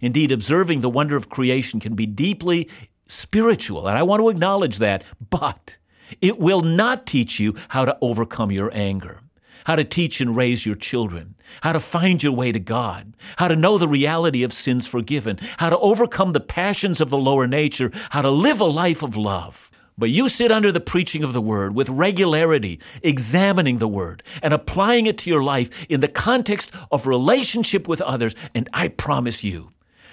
Indeed, 0.00 0.32
observing 0.32 0.80
the 0.80 0.90
wonder 0.90 1.16
of 1.16 1.28
creation 1.28 1.80
can 1.80 1.94
be 1.94 2.06
deeply 2.06 2.68
spiritual, 3.06 3.86
and 3.86 3.98
I 3.98 4.02
want 4.02 4.20
to 4.22 4.28
acknowledge 4.28 4.78
that, 4.78 5.04
but 5.30 5.78
it 6.20 6.38
will 6.38 6.62
not 6.62 7.06
teach 7.06 7.38
you 7.38 7.54
how 7.68 7.84
to 7.84 7.98
overcome 8.00 8.50
your 8.50 8.70
anger, 8.72 9.20
how 9.64 9.76
to 9.76 9.84
teach 9.84 10.20
and 10.20 10.36
raise 10.36 10.64
your 10.64 10.74
children, 10.74 11.34
how 11.60 11.72
to 11.72 11.80
find 11.80 12.22
your 12.22 12.32
way 12.32 12.52
to 12.52 12.60
God, 12.60 13.14
how 13.36 13.48
to 13.48 13.56
know 13.56 13.78
the 13.78 13.88
reality 13.88 14.42
of 14.42 14.52
sins 14.52 14.86
forgiven, 14.86 15.38
how 15.58 15.70
to 15.70 15.78
overcome 15.78 16.32
the 16.32 16.40
passions 16.40 17.00
of 17.00 17.10
the 17.10 17.18
lower 17.18 17.46
nature, 17.46 17.90
how 18.10 18.22
to 18.22 18.30
live 18.30 18.60
a 18.60 18.64
life 18.64 19.02
of 19.02 19.16
love. 19.16 19.70
But 19.98 20.10
you 20.10 20.30
sit 20.30 20.50
under 20.50 20.72
the 20.72 20.80
preaching 20.80 21.22
of 21.22 21.34
the 21.34 21.42
word 21.42 21.74
with 21.74 21.90
regularity, 21.90 22.80
examining 23.02 23.78
the 23.78 23.88
word 23.88 24.22
and 24.42 24.54
applying 24.54 25.04
it 25.04 25.18
to 25.18 25.30
your 25.30 25.42
life 25.42 25.84
in 25.90 26.00
the 26.00 26.08
context 26.08 26.70
of 26.90 27.06
relationship 27.06 27.86
with 27.86 28.00
others, 28.00 28.34
and 28.54 28.68
I 28.72 28.88
promise 28.88 29.44
you, 29.44 29.72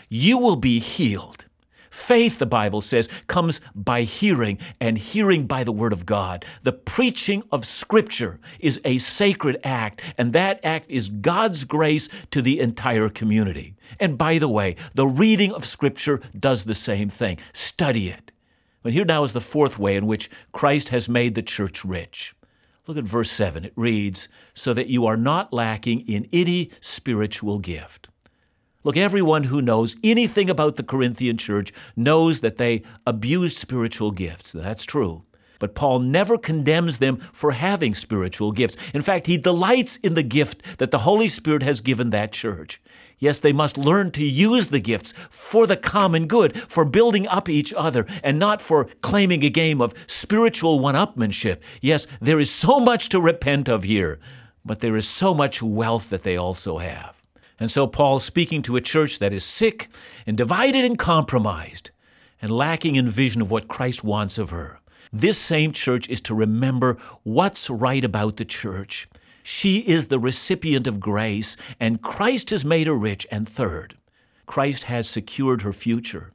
you 0.10 0.38
will 0.38 0.56
be 0.56 0.80
healed. 0.80 1.46
Faith, 1.90 2.38
the 2.38 2.46
Bible 2.46 2.82
says, 2.82 3.10
comes 3.26 3.60
by 3.74 4.02
hearing, 4.02 4.60
and 4.80 4.98
hearing 4.98 5.48
by 5.48 5.64
the 5.64 5.72
Word 5.72 5.94
of 5.94 6.06
God. 6.06 6.46
The 6.62 6.74
preaching 6.74 7.44
of 7.52 7.66
Scripture 7.66 8.40
is 8.60 8.80
a 8.86 9.00
sacred 9.00 9.58
act, 9.64 10.02
and 10.18 10.32
that 10.34 10.60
act 10.64 10.92
is 10.92 11.10
God's 11.10 11.64
grace 11.64 12.08
to 12.32 12.42
the 12.42 12.60
entire 12.60 13.10
community. 13.10 13.76
And 14.00 14.18
by 14.18 14.38
the 14.38 14.48
way, 14.48 14.76
the 14.94 15.08
reading 15.08 15.52
of 15.54 15.66
Scripture 15.66 16.22
does 16.40 16.66
the 16.66 16.76
same 16.76 17.10
thing. 17.10 17.40
Study 17.54 18.10
it. 18.10 18.32
But 18.84 18.94
here 18.94 19.06
now 19.06 19.24
is 19.24 19.34
the 19.34 19.42
fourth 19.42 19.80
way 19.80 19.96
in 19.96 20.06
which 20.06 20.30
Christ 20.52 20.90
has 20.90 21.10
made 21.10 21.36
the 21.36 21.42
church 21.42 21.84
rich. 21.84 22.36
Look 22.86 22.98
at 22.98 23.04
verse 23.04 23.32
7. 23.32 23.66
It 23.66 23.74
reads, 23.76 24.30
So 24.54 24.74
that 24.74 24.88
you 24.88 25.06
are 25.08 25.18
not 25.18 25.52
lacking 25.52 26.08
in 26.08 26.30
any 26.32 26.72
spiritual 26.80 27.60
gift. 27.60 28.08
Look, 28.88 28.96
everyone 28.96 29.44
who 29.44 29.62
knows 29.62 29.98
anything 30.02 30.50
about 30.50 30.78
the 30.78 30.84
Corinthian 30.84 31.38
church 31.38 31.74
knows 31.98 32.40
that 32.40 32.56
they 32.56 32.84
abused 33.06 33.58
spiritual 33.58 34.12
gifts. 34.12 34.54
That's 34.54 34.86
true. 34.86 35.24
But 35.60 35.76
Paul 35.76 36.00
never 36.00 36.38
condemns 36.38 37.00
them 37.00 37.18
for 37.34 37.52
having 37.52 37.94
spiritual 37.94 38.54
gifts. 38.54 38.78
In 38.94 39.02
fact, 39.02 39.28
he 39.28 39.38
delights 39.38 39.98
in 39.98 40.14
the 40.14 40.24
gift 40.24 40.78
that 40.78 40.92
the 40.92 41.00
Holy 41.00 41.28
Spirit 41.28 41.64
has 41.64 41.82
given 41.82 42.12
that 42.12 42.32
church. 42.32 42.82
Yes, 43.20 43.42
they 43.42 43.52
must 43.52 43.78
learn 43.78 44.10
to 44.12 44.24
use 44.24 44.68
the 44.68 44.80
gifts 44.80 45.14
for 45.30 45.68
the 45.68 45.76
common 45.76 46.26
good, 46.26 46.58
for 46.58 46.86
building 46.86 47.28
up 47.28 47.50
each 47.50 47.74
other, 47.74 48.06
and 48.24 48.40
not 48.40 48.62
for 48.62 48.86
claiming 49.02 49.44
a 49.44 49.50
game 49.50 49.82
of 49.82 49.94
spiritual 50.08 50.80
one 50.80 50.96
upmanship. 50.96 51.62
Yes, 51.82 52.08
there 52.22 52.40
is 52.40 52.50
so 52.50 52.80
much 52.80 53.10
to 53.10 53.20
repent 53.20 53.68
of 53.68 53.84
here. 53.84 54.18
but 54.64 54.80
there 54.80 54.98
is 54.98 55.08
so 55.08 55.34
much 55.34 55.62
wealth 55.62 56.10
that 56.10 56.24
they 56.24 56.38
also 56.38 56.78
have. 56.78 57.17
And 57.60 57.72
so 57.72 57.88
Paul's 57.88 58.24
speaking 58.24 58.62
to 58.64 58.76
a 58.76 58.82
church 58.82 59.20
that 59.20 59.34
is 59.34 59.44
sick 59.44 59.90
and 60.26 60.38
divided 60.38 60.86
and 60.86 60.98
compromised 60.98 61.92
and 62.42 62.52
lacking 62.52 62.96
in 62.96 63.08
vision 63.08 63.42
of 63.42 63.50
what 63.50 63.68
Christ 63.68 64.04
wants 64.04 64.38
of 64.38 64.52
her. 64.52 64.80
This 65.12 65.38
same 65.38 65.72
church 65.72 66.08
is 66.10 66.22
to 66.22 66.36
remember 66.36 66.98
what's 67.24 67.70
right 67.70 68.04
about 68.04 68.38
the 68.38 68.46
church. 68.46 69.08
She 69.42 69.80
is 69.80 70.08
the 70.08 70.20
recipient 70.20 70.88
of 70.88 71.00
grace, 71.00 71.56
and 71.80 72.02
Christ 72.02 72.50
has 72.50 72.66
made 72.66 72.88
her 72.88 72.98
rich. 72.98 73.26
And 73.32 73.48
third, 73.48 73.98
Christ 74.46 74.84
has 74.84 75.10
secured 75.10 75.62
her 75.62 75.74
future. 75.74 76.34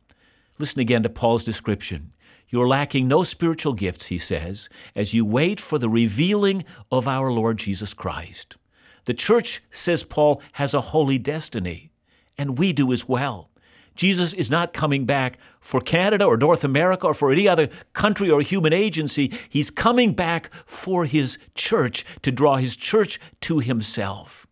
Listen 0.59 0.81
again 0.81 1.03
to 1.03 1.09
Paul's 1.11 1.45
description. 1.45 2.11
You're 2.49 2.69
lacking 2.69 3.09
no 3.09 3.23
spiritual 3.23 3.73
gifts, 3.73 4.07
he 4.07 4.19
says, 4.19 4.69
as 4.97 5.15
you 5.15 5.25
wait 5.25 5.61
for 5.61 5.79
the 5.79 5.89
revealing 5.89 6.65
of 6.91 7.07
our 7.07 7.31
Lord 7.31 7.59
Jesus 7.59 7.95
Christ. 7.95 8.57
The 9.05 9.15
church, 9.15 9.62
says 9.71 10.05
Paul, 10.05 10.43
has 10.53 10.75
a 10.75 10.81
holy 10.81 11.19
destiny, 11.19 11.91
and 12.38 12.59
we 12.59 12.73
do 12.73 12.93
as 12.93 13.09
well. 13.09 13.51
Jesus 13.95 14.33
is 14.33 14.51
not 14.51 14.73
coming 14.73 15.05
back 15.05 15.38
for 15.61 15.81
Canada 15.81 16.25
or 16.25 16.37
North 16.37 16.65
America 16.65 17.09
or 17.09 17.15
for 17.15 17.31
any 17.31 17.47
other 17.47 17.69
country 17.93 18.31
or 18.31 18.41
human 18.41 18.73
agency. 18.73 19.33
He's 19.49 19.71
coming 19.71 20.15
back 20.15 20.53
for 20.67 21.05
his 21.05 21.38
church 21.55 22.05
to 22.23 22.33
draw 22.33 22.57
his 22.57 22.77
church 22.77 23.21
to 23.43 23.59
himself. 23.59 24.47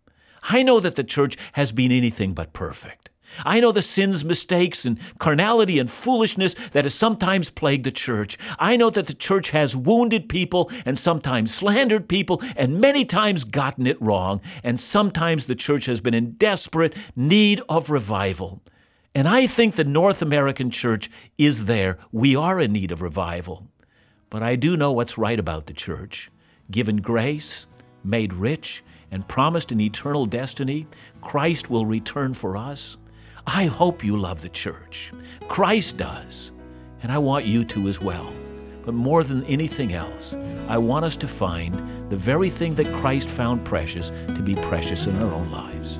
I 0.44 0.62
know 0.62 0.80
that 0.80 0.96
the 0.96 1.04
church 1.04 1.36
has 1.52 1.72
been 1.72 1.92
anything 1.92 2.34
but 2.34 2.52
perfect. 2.52 3.09
I 3.44 3.60
know 3.60 3.72
the 3.72 3.82
sins, 3.82 4.24
mistakes, 4.24 4.84
and 4.84 4.98
carnality 5.18 5.78
and 5.78 5.90
foolishness 5.90 6.54
that 6.72 6.84
has 6.84 6.94
sometimes 6.94 7.50
plagued 7.50 7.84
the 7.84 7.90
church. 7.90 8.38
I 8.58 8.76
know 8.76 8.90
that 8.90 9.06
the 9.06 9.14
church 9.14 9.50
has 9.50 9.76
wounded 9.76 10.28
people 10.28 10.70
and 10.84 10.98
sometimes 10.98 11.54
slandered 11.54 12.08
people 12.08 12.42
and 12.56 12.80
many 12.80 13.04
times 13.04 13.44
gotten 13.44 13.86
it 13.86 14.00
wrong. 14.00 14.40
And 14.62 14.78
sometimes 14.78 15.46
the 15.46 15.54
church 15.54 15.86
has 15.86 16.00
been 16.00 16.14
in 16.14 16.32
desperate 16.32 16.96
need 17.16 17.60
of 17.68 17.90
revival. 17.90 18.62
And 19.14 19.26
I 19.26 19.46
think 19.46 19.74
the 19.74 19.84
North 19.84 20.22
American 20.22 20.70
church 20.70 21.10
is 21.36 21.64
there. 21.64 21.98
We 22.12 22.36
are 22.36 22.60
in 22.60 22.72
need 22.72 22.92
of 22.92 23.02
revival. 23.02 23.66
But 24.30 24.44
I 24.44 24.54
do 24.54 24.76
know 24.76 24.92
what's 24.92 25.18
right 25.18 25.38
about 25.38 25.66
the 25.66 25.72
church. 25.72 26.30
Given 26.70 26.98
grace, 26.98 27.66
made 28.04 28.32
rich, 28.32 28.84
and 29.10 29.26
promised 29.26 29.72
an 29.72 29.80
eternal 29.80 30.24
destiny, 30.26 30.86
Christ 31.20 31.68
will 31.68 31.84
return 31.84 32.32
for 32.32 32.56
us. 32.56 32.96
I 33.52 33.64
hope 33.64 34.04
you 34.04 34.16
love 34.16 34.42
the 34.42 34.48
church. 34.48 35.12
Christ 35.48 35.96
does. 35.96 36.52
And 37.02 37.10
I 37.10 37.18
want 37.18 37.46
you 37.46 37.64
to 37.64 37.88
as 37.88 38.00
well. 38.00 38.32
But 38.84 38.94
more 38.94 39.24
than 39.24 39.42
anything 39.46 39.92
else, 39.92 40.36
I 40.68 40.78
want 40.78 41.04
us 41.04 41.16
to 41.16 41.26
find 41.26 41.74
the 42.10 42.16
very 42.16 42.48
thing 42.48 42.74
that 42.74 42.94
Christ 42.94 43.28
found 43.28 43.64
precious 43.64 44.10
to 44.10 44.40
be 44.40 44.54
precious 44.54 45.08
in 45.08 45.20
our 45.20 45.34
own 45.34 45.50
lives. 45.50 45.96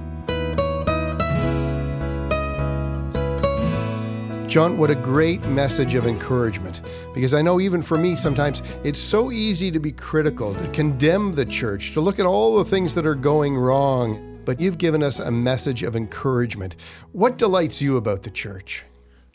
John, 4.49 4.79
what 4.79 4.91
a 4.91 4.95
great 4.95 5.43
message 5.47 5.97
of 5.97 6.07
encouragement. 6.07 6.83
Because 7.15 7.35
I 7.35 7.43
know 7.43 7.61
even 7.61 7.83
for 7.83 7.99
me, 7.99 8.15
sometimes 8.15 8.63
it's 8.85 9.01
so 9.01 9.33
easy 9.33 9.73
to 9.73 9.81
be 9.81 9.91
critical, 9.91 10.55
to 10.55 10.69
condemn 10.69 11.33
the 11.33 11.47
church, 11.47 11.95
to 11.95 12.01
look 12.01 12.21
at 12.21 12.27
all 12.27 12.59
the 12.59 12.65
things 12.65 12.95
that 12.95 13.05
are 13.05 13.17
going 13.17 13.57
wrong 13.57 14.30
but 14.45 14.61
you've 14.61 14.79
given 14.79 15.03
us 15.03 15.19
a 15.19 15.31
message 15.31 15.83
of 15.83 15.97
encouragement. 15.97 16.77
What 17.13 17.39
delights 17.39 17.81
you 17.81 17.97
about 17.97 18.23
the 18.23 18.31
church? 18.31 18.85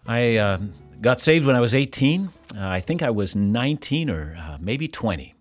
I 0.05 0.37
uh, 0.37 0.59
got 1.01 1.19
saved 1.19 1.45
when 1.45 1.55
I 1.55 1.59
was 1.59 1.73
18. 1.73 2.25
Uh, 2.25 2.29
I 2.67 2.79
think 2.79 3.01
I 3.01 3.09
was 3.09 3.35
19 3.35 4.09
or 4.09 4.35
uh, 4.39 4.57
maybe 4.59 4.87
20 4.87 5.33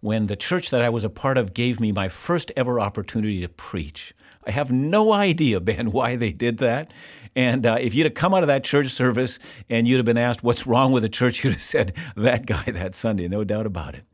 when 0.00 0.26
the 0.26 0.36
church 0.36 0.70
that 0.70 0.82
I 0.82 0.88
was 0.88 1.04
a 1.04 1.10
part 1.10 1.38
of 1.38 1.54
gave 1.54 1.80
me 1.80 1.92
my 1.92 2.08
first 2.08 2.50
ever 2.56 2.80
opportunity 2.80 3.40
to 3.40 3.48
preach. 3.48 4.12
I 4.44 4.50
have 4.50 4.72
no 4.72 5.12
idea, 5.12 5.60
Ben, 5.60 5.92
why 5.92 6.16
they 6.16 6.32
did 6.32 6.58
that. 6.58 6.92
And 7.34 7.64
uh, 7.64 7.78
if 7.80 7.94
you'd 7.94 8.04
have 8.04 8.14
come 8.14 8.34
out 8.34 8.42
of 8.42 8.48
that 8.48 8.64
church 8.64 8.88
service 8.88 9.38
and 9.70 9.88
you'd 9.88 9.96
have 9.96 10.04
been 10.04 10.18
asked 10.18 10.42
what's 10.42 10.66
wrong 10.66 10.92
with 10.92 11.02
the 11.02 11.08
church, 11.08 11.42
you'd 11.44 11.54
have 11.54 11.62
said, 11.62 11.96
that 12.16 12.46
guy 12.46 12.64
that 12.66 12.94
Sunday, 12.94 13.28
no 13.28 13.44
doubt 13.44 13.66
about 13.66 13.94
it. 13.94 14.04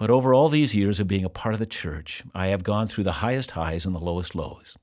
But 0.00 0.08
over 0.08 0.32
all 0.32 0.48
these 0.48 0.74
years 0.74 0.98
of 0.98 1.08
being 1.08 1.26
a 1.26 1.28
part 1.28 1.52
of 1.52 1.58
the 1.58 1.66
church, 1.66 2.22
I 2.34 2.46
have 2.46 2.64
gone 2.64 2.88
through 2.88 3.04
the 3.04 3.20
highest 3.20 3.50
highs 3.50 3.84
and 3.84 3.94
the 3.94 4.00
lowest 4.00 4.34
lows. 4.34 4.74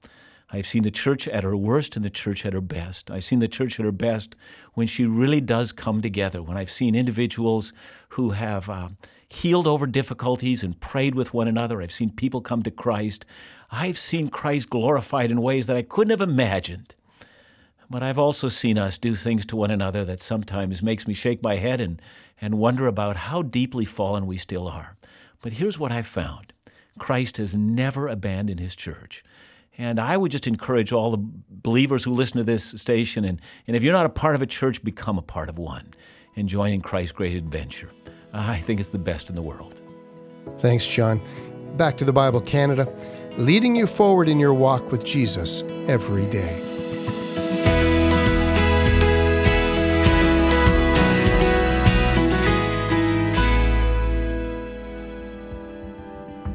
I've 0.52 0.68
seen 0.68 0.84
the 0.84 0.92
church 0.92 1.28
at 1.28 1.44
her 1.44 1.58
worst 1.58 1.96
and 1.96 2.06
the 2.06 2.12
church 2.12 2.46
at 2.46 2.54
her 2.54 2.62
best. 2.62 3.10
I've 3.10 3.24
seen 3.24 3.40
the 3.40 3.48
church 3.48 3.80
at 3.80 3.86
her 3.88 3.92
best 3.92 4.36
when 4.76 4.86
she 4.86 5.08
really 5.08 5.42
does 5.42 5.72
come 5.72 6.04
together, 6.04 6.44
when 6.44 6.56
I've 6.56 6.70
seen 6.70 6.94
individuals 6.94 7.74
who 8.10 8.30
have 8.30 8.70
uh, 8.70 8.90
healed 9.28 9.66
over 9.66 9.88
difficulties 9.88 10.62
and 10.62 10.80
prayed 10.80 11.16
with 11.16 11.34
one 11.34 11.48
another. 11.48 11.82
I've 11.82 11.92
seen 11.92 12.12
people 12.12 12.42
come 12.42 12.62
to 12.62 12.70
Christ. 12.70 13.26
I've 13.72 13.98
seen 13.98 14.30
Christ 14.30 14.70
glorified 14.70 15.32
in 15.32 15.42
ways 15.42 15.66
that 15.66 15.76
I 15.76 15.82
couldn't 15.82 16.12
have 16.12 16.30
imagined. 16.30 16.94
But 17.90 18.04
I've 18.04 18.20
also 18.20 18.50
seen 18.50 18.78
us 18.78 19.00
do 19.00 19.16
things 19.16 19.48
to 19.48 19.56
one 19.56 19.72
another 19.72 20.06
that 20.06 20.22
sometimes 20.22 20.84
makes 20.84 21.08
me 21.08 21.16
shake 21.16 21.42
my 21.42 21.56
head 21.56 21.82
and, 21.82 22.00
and 22.40 22.60
wonder 22.60 22.86
about 22.86 23.16
how 23.16 23.42
deeply 23.42 23.84
fallen 23.84 24.28
we 24.28 24.38
still 24.38 24.68
are. 24.68 24.96
But 25.41 25.54
here's 25.54 25.80
what 25.80 25.91
I've 25.91 26.08
found 26.08 26.54
Christ 27.00 27.38
has 27.38 27.56
never 27.56 28.08
abandoned 28.08 28.60
his 28.60 28.76
church. 28.76 29.23
And 29.78 30.00
I 30.00 30.17
would 30.17 30.32
just 30.32 30.47
encourage 30.47 30.91
all 30.91 31.12
the 31.12 31.23
believers 31.50 32.04
who 32.04 32.12
listen 32.12 32.38
to 32.38 32.43
this 32.43 32.63
station, 32.63 33.23
and, 33.23 33.39
and 33.67 33.76
if 33.76 33.84
you're 33.84 33.93
not 33.93 34.08
a 34.08 34.10
part 34.10 34.34
of 34.34 34.41
a 34.41 34.47
church, 34.47 34.84
become 34.84 35.19
a 35.19 35.21
part 35.21 35.50
of 35.50 35.60
one 35.60 35.86
and 36.36 36.50
join 36.50 36.71
in 36.71 36.82
Christ's 36.82 37.12
great 37.12 37.36
adventure. 37.36 37.91
I 38.34 38.58
think 38.58 38.80
it's 38.80 38.89
the 38.89 39.00
best 39.00 39.30
in 39.30 39.36
the 39.36 39.41
world. 39.41 39.82
Thanks, 40.60 40.88
John. 40.88 41.21
Back 41.78 41.97
to 41.97 42.06
the 42.06 42.13
Bible 42.13 42.41
Canada, 42.41 42.91
leading 43.38 43.76
you 43.76 43.86
forward 43.86 44.28
in 44.28 44.39
your 44.39 44.54
walk 44.54 44.91
with 44.91 45.04
Jesus 45.06 45.63
every 45.88 46.26
day. 46.28 46.67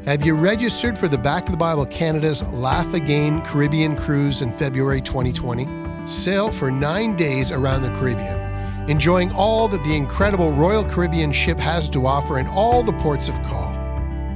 Have 0.05 0.25
you 0.25 0.35
registered 0.35 0.99
for 0.99 1.07
the 1.07 1.17
Back 1.17 1.45
to 1.45 1.51
the 1.53 1.57
Bible 1.57 1.85
Canada's 1.85 2.45
Laugh 2.53 2.93
Again 2.93 3.41
Caribbean 3.41 3.95
Cruise 3.95 4.41
in 4.41 4.51
February 4.51 4.99
2020? 4.99 5.65
Sail 6.07 6.51
for 6.51 6.69
nine 6.69 7.15
days 7.15 7.53
around 7.53 7.83
the 7.83 7.93
Caribbean, 7.97 8.37
enjoying 8.89 9.31
all 9.31 9.69
that 9.69 9.81
the 9.85 9.95
incredible 9.95 10.51
Royal 10.51 10.83
Caribbean 10.83 11.31
ship 11.31 11.57
has 11.57 11.89
to 11.91 12.05
offer 12.05 12.37
in 12.37 12.47
all 12.47 12.83
the 12.83 12.91
ports 12.91 13.29
of 13.29 13.41
call. 13.43 13.71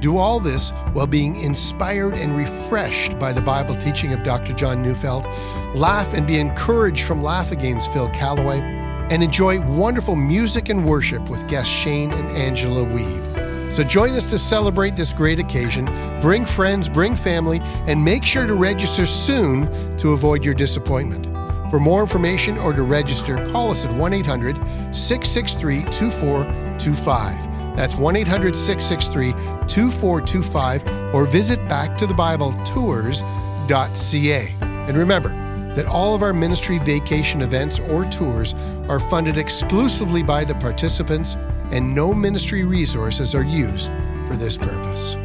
Do 0.00 0.16
all 0.16 0.40
this 0.40 0.70
while 0.94 1.06
being 1.06 1.38
inspired 1.38 2.14
and 2.14 2.34
refreshed 2.34 3.18
by 3.18 3.34
the 3.34 3.42
Bible 3.42 3.74
teaching 3.74 4.14
of 4.14 4.24
Dr. 4.24 4.54
John 4.54 4.82
Neufeld. 4.82 5.26
Laugh 5.74 6.14
and 6.14 6.26
be 6.26 6.38
encouraged 6.38 7.04
from 7.04 7.20
Laugh 7.20 7.52
Again's 7.52 7.86
Phil 7.88 8.08
Callaway, 8.08 8.62
and 9.10 9.22
enjoy 9.22 9.60
wonderful 9.60 10.16
music 10.16 10.70
and 10.70 10.86
worship 10.86 11.28
with 11.28 11.46
guests 11.46 11.74
Shane 11.74 12.10
and 12.10 12.26
Angela 12.30 12.86
Weeb. 12.86 13.27
So 13.70 13.84
join 13.84 14.14
us 14.14 14.30
to 14.30 14.38
celebrate 14.38 14.96
this 14.96 15.12
great 15.12 15.38
occasion. 15.38 15.84
Bring 16.20 16.46
friends, 16.46 16.88
bring 16.88 17.14
family, 17.16 17.60
and 17.86 18.02
make 18.02 18.24
sure 18.24 18.46
to 18.46 18.54
register 18.54 19.04
soon 19.06 19.96
to 19.98 20.12
avoid 20.12 20.42
your 20.44 20.54
disappointment. 20.54 21.26
For 21.70 21.78
more 21.78 22.00
information 22.00 22.56
or 22.56 22.72
to 22.72 22.82
register, 22.82 23.46
call 23.50 23.70
us 23.70 23.84
at 23.84 23.92
1 23.92 24.14
800 24.14 24.56
663 24.94 25.82
2425. 25.90 27.76
That's 27.76 27.96
1 27.96 28.16
800 28.16 28.56
663 28.56 29.32
2425 29.66 31.14
or 31.14 31.26
visit 31.26 31.58
backtothebibletours.ca. 31.68 34.56
And 34.60 34.96
remember 34.96 35.28
that 35.74 35.84
all 35.86 36.14
of 36.14 36.22
our 36.22 36.32
ministry 36.32 36.78
vacation 36.78 37.42
events 37.42 37.78
or 37.78 38.06
tours 38.06 38.54
are 38.88 38.98
funded 38.98 39.36
exclusively 39.36 40.22
by 40.22 40.44
the 40.44 40.54
participants 40.54 41.36
and 41.70 41.94
no 41.94 42.14
ministry 42.14 42.64
resources 42.64 43.34
are 43.34 43.44
used 43.44 43.90
for 44.26 44.36
this 44.36 44.56
purpose. 44.56 45.16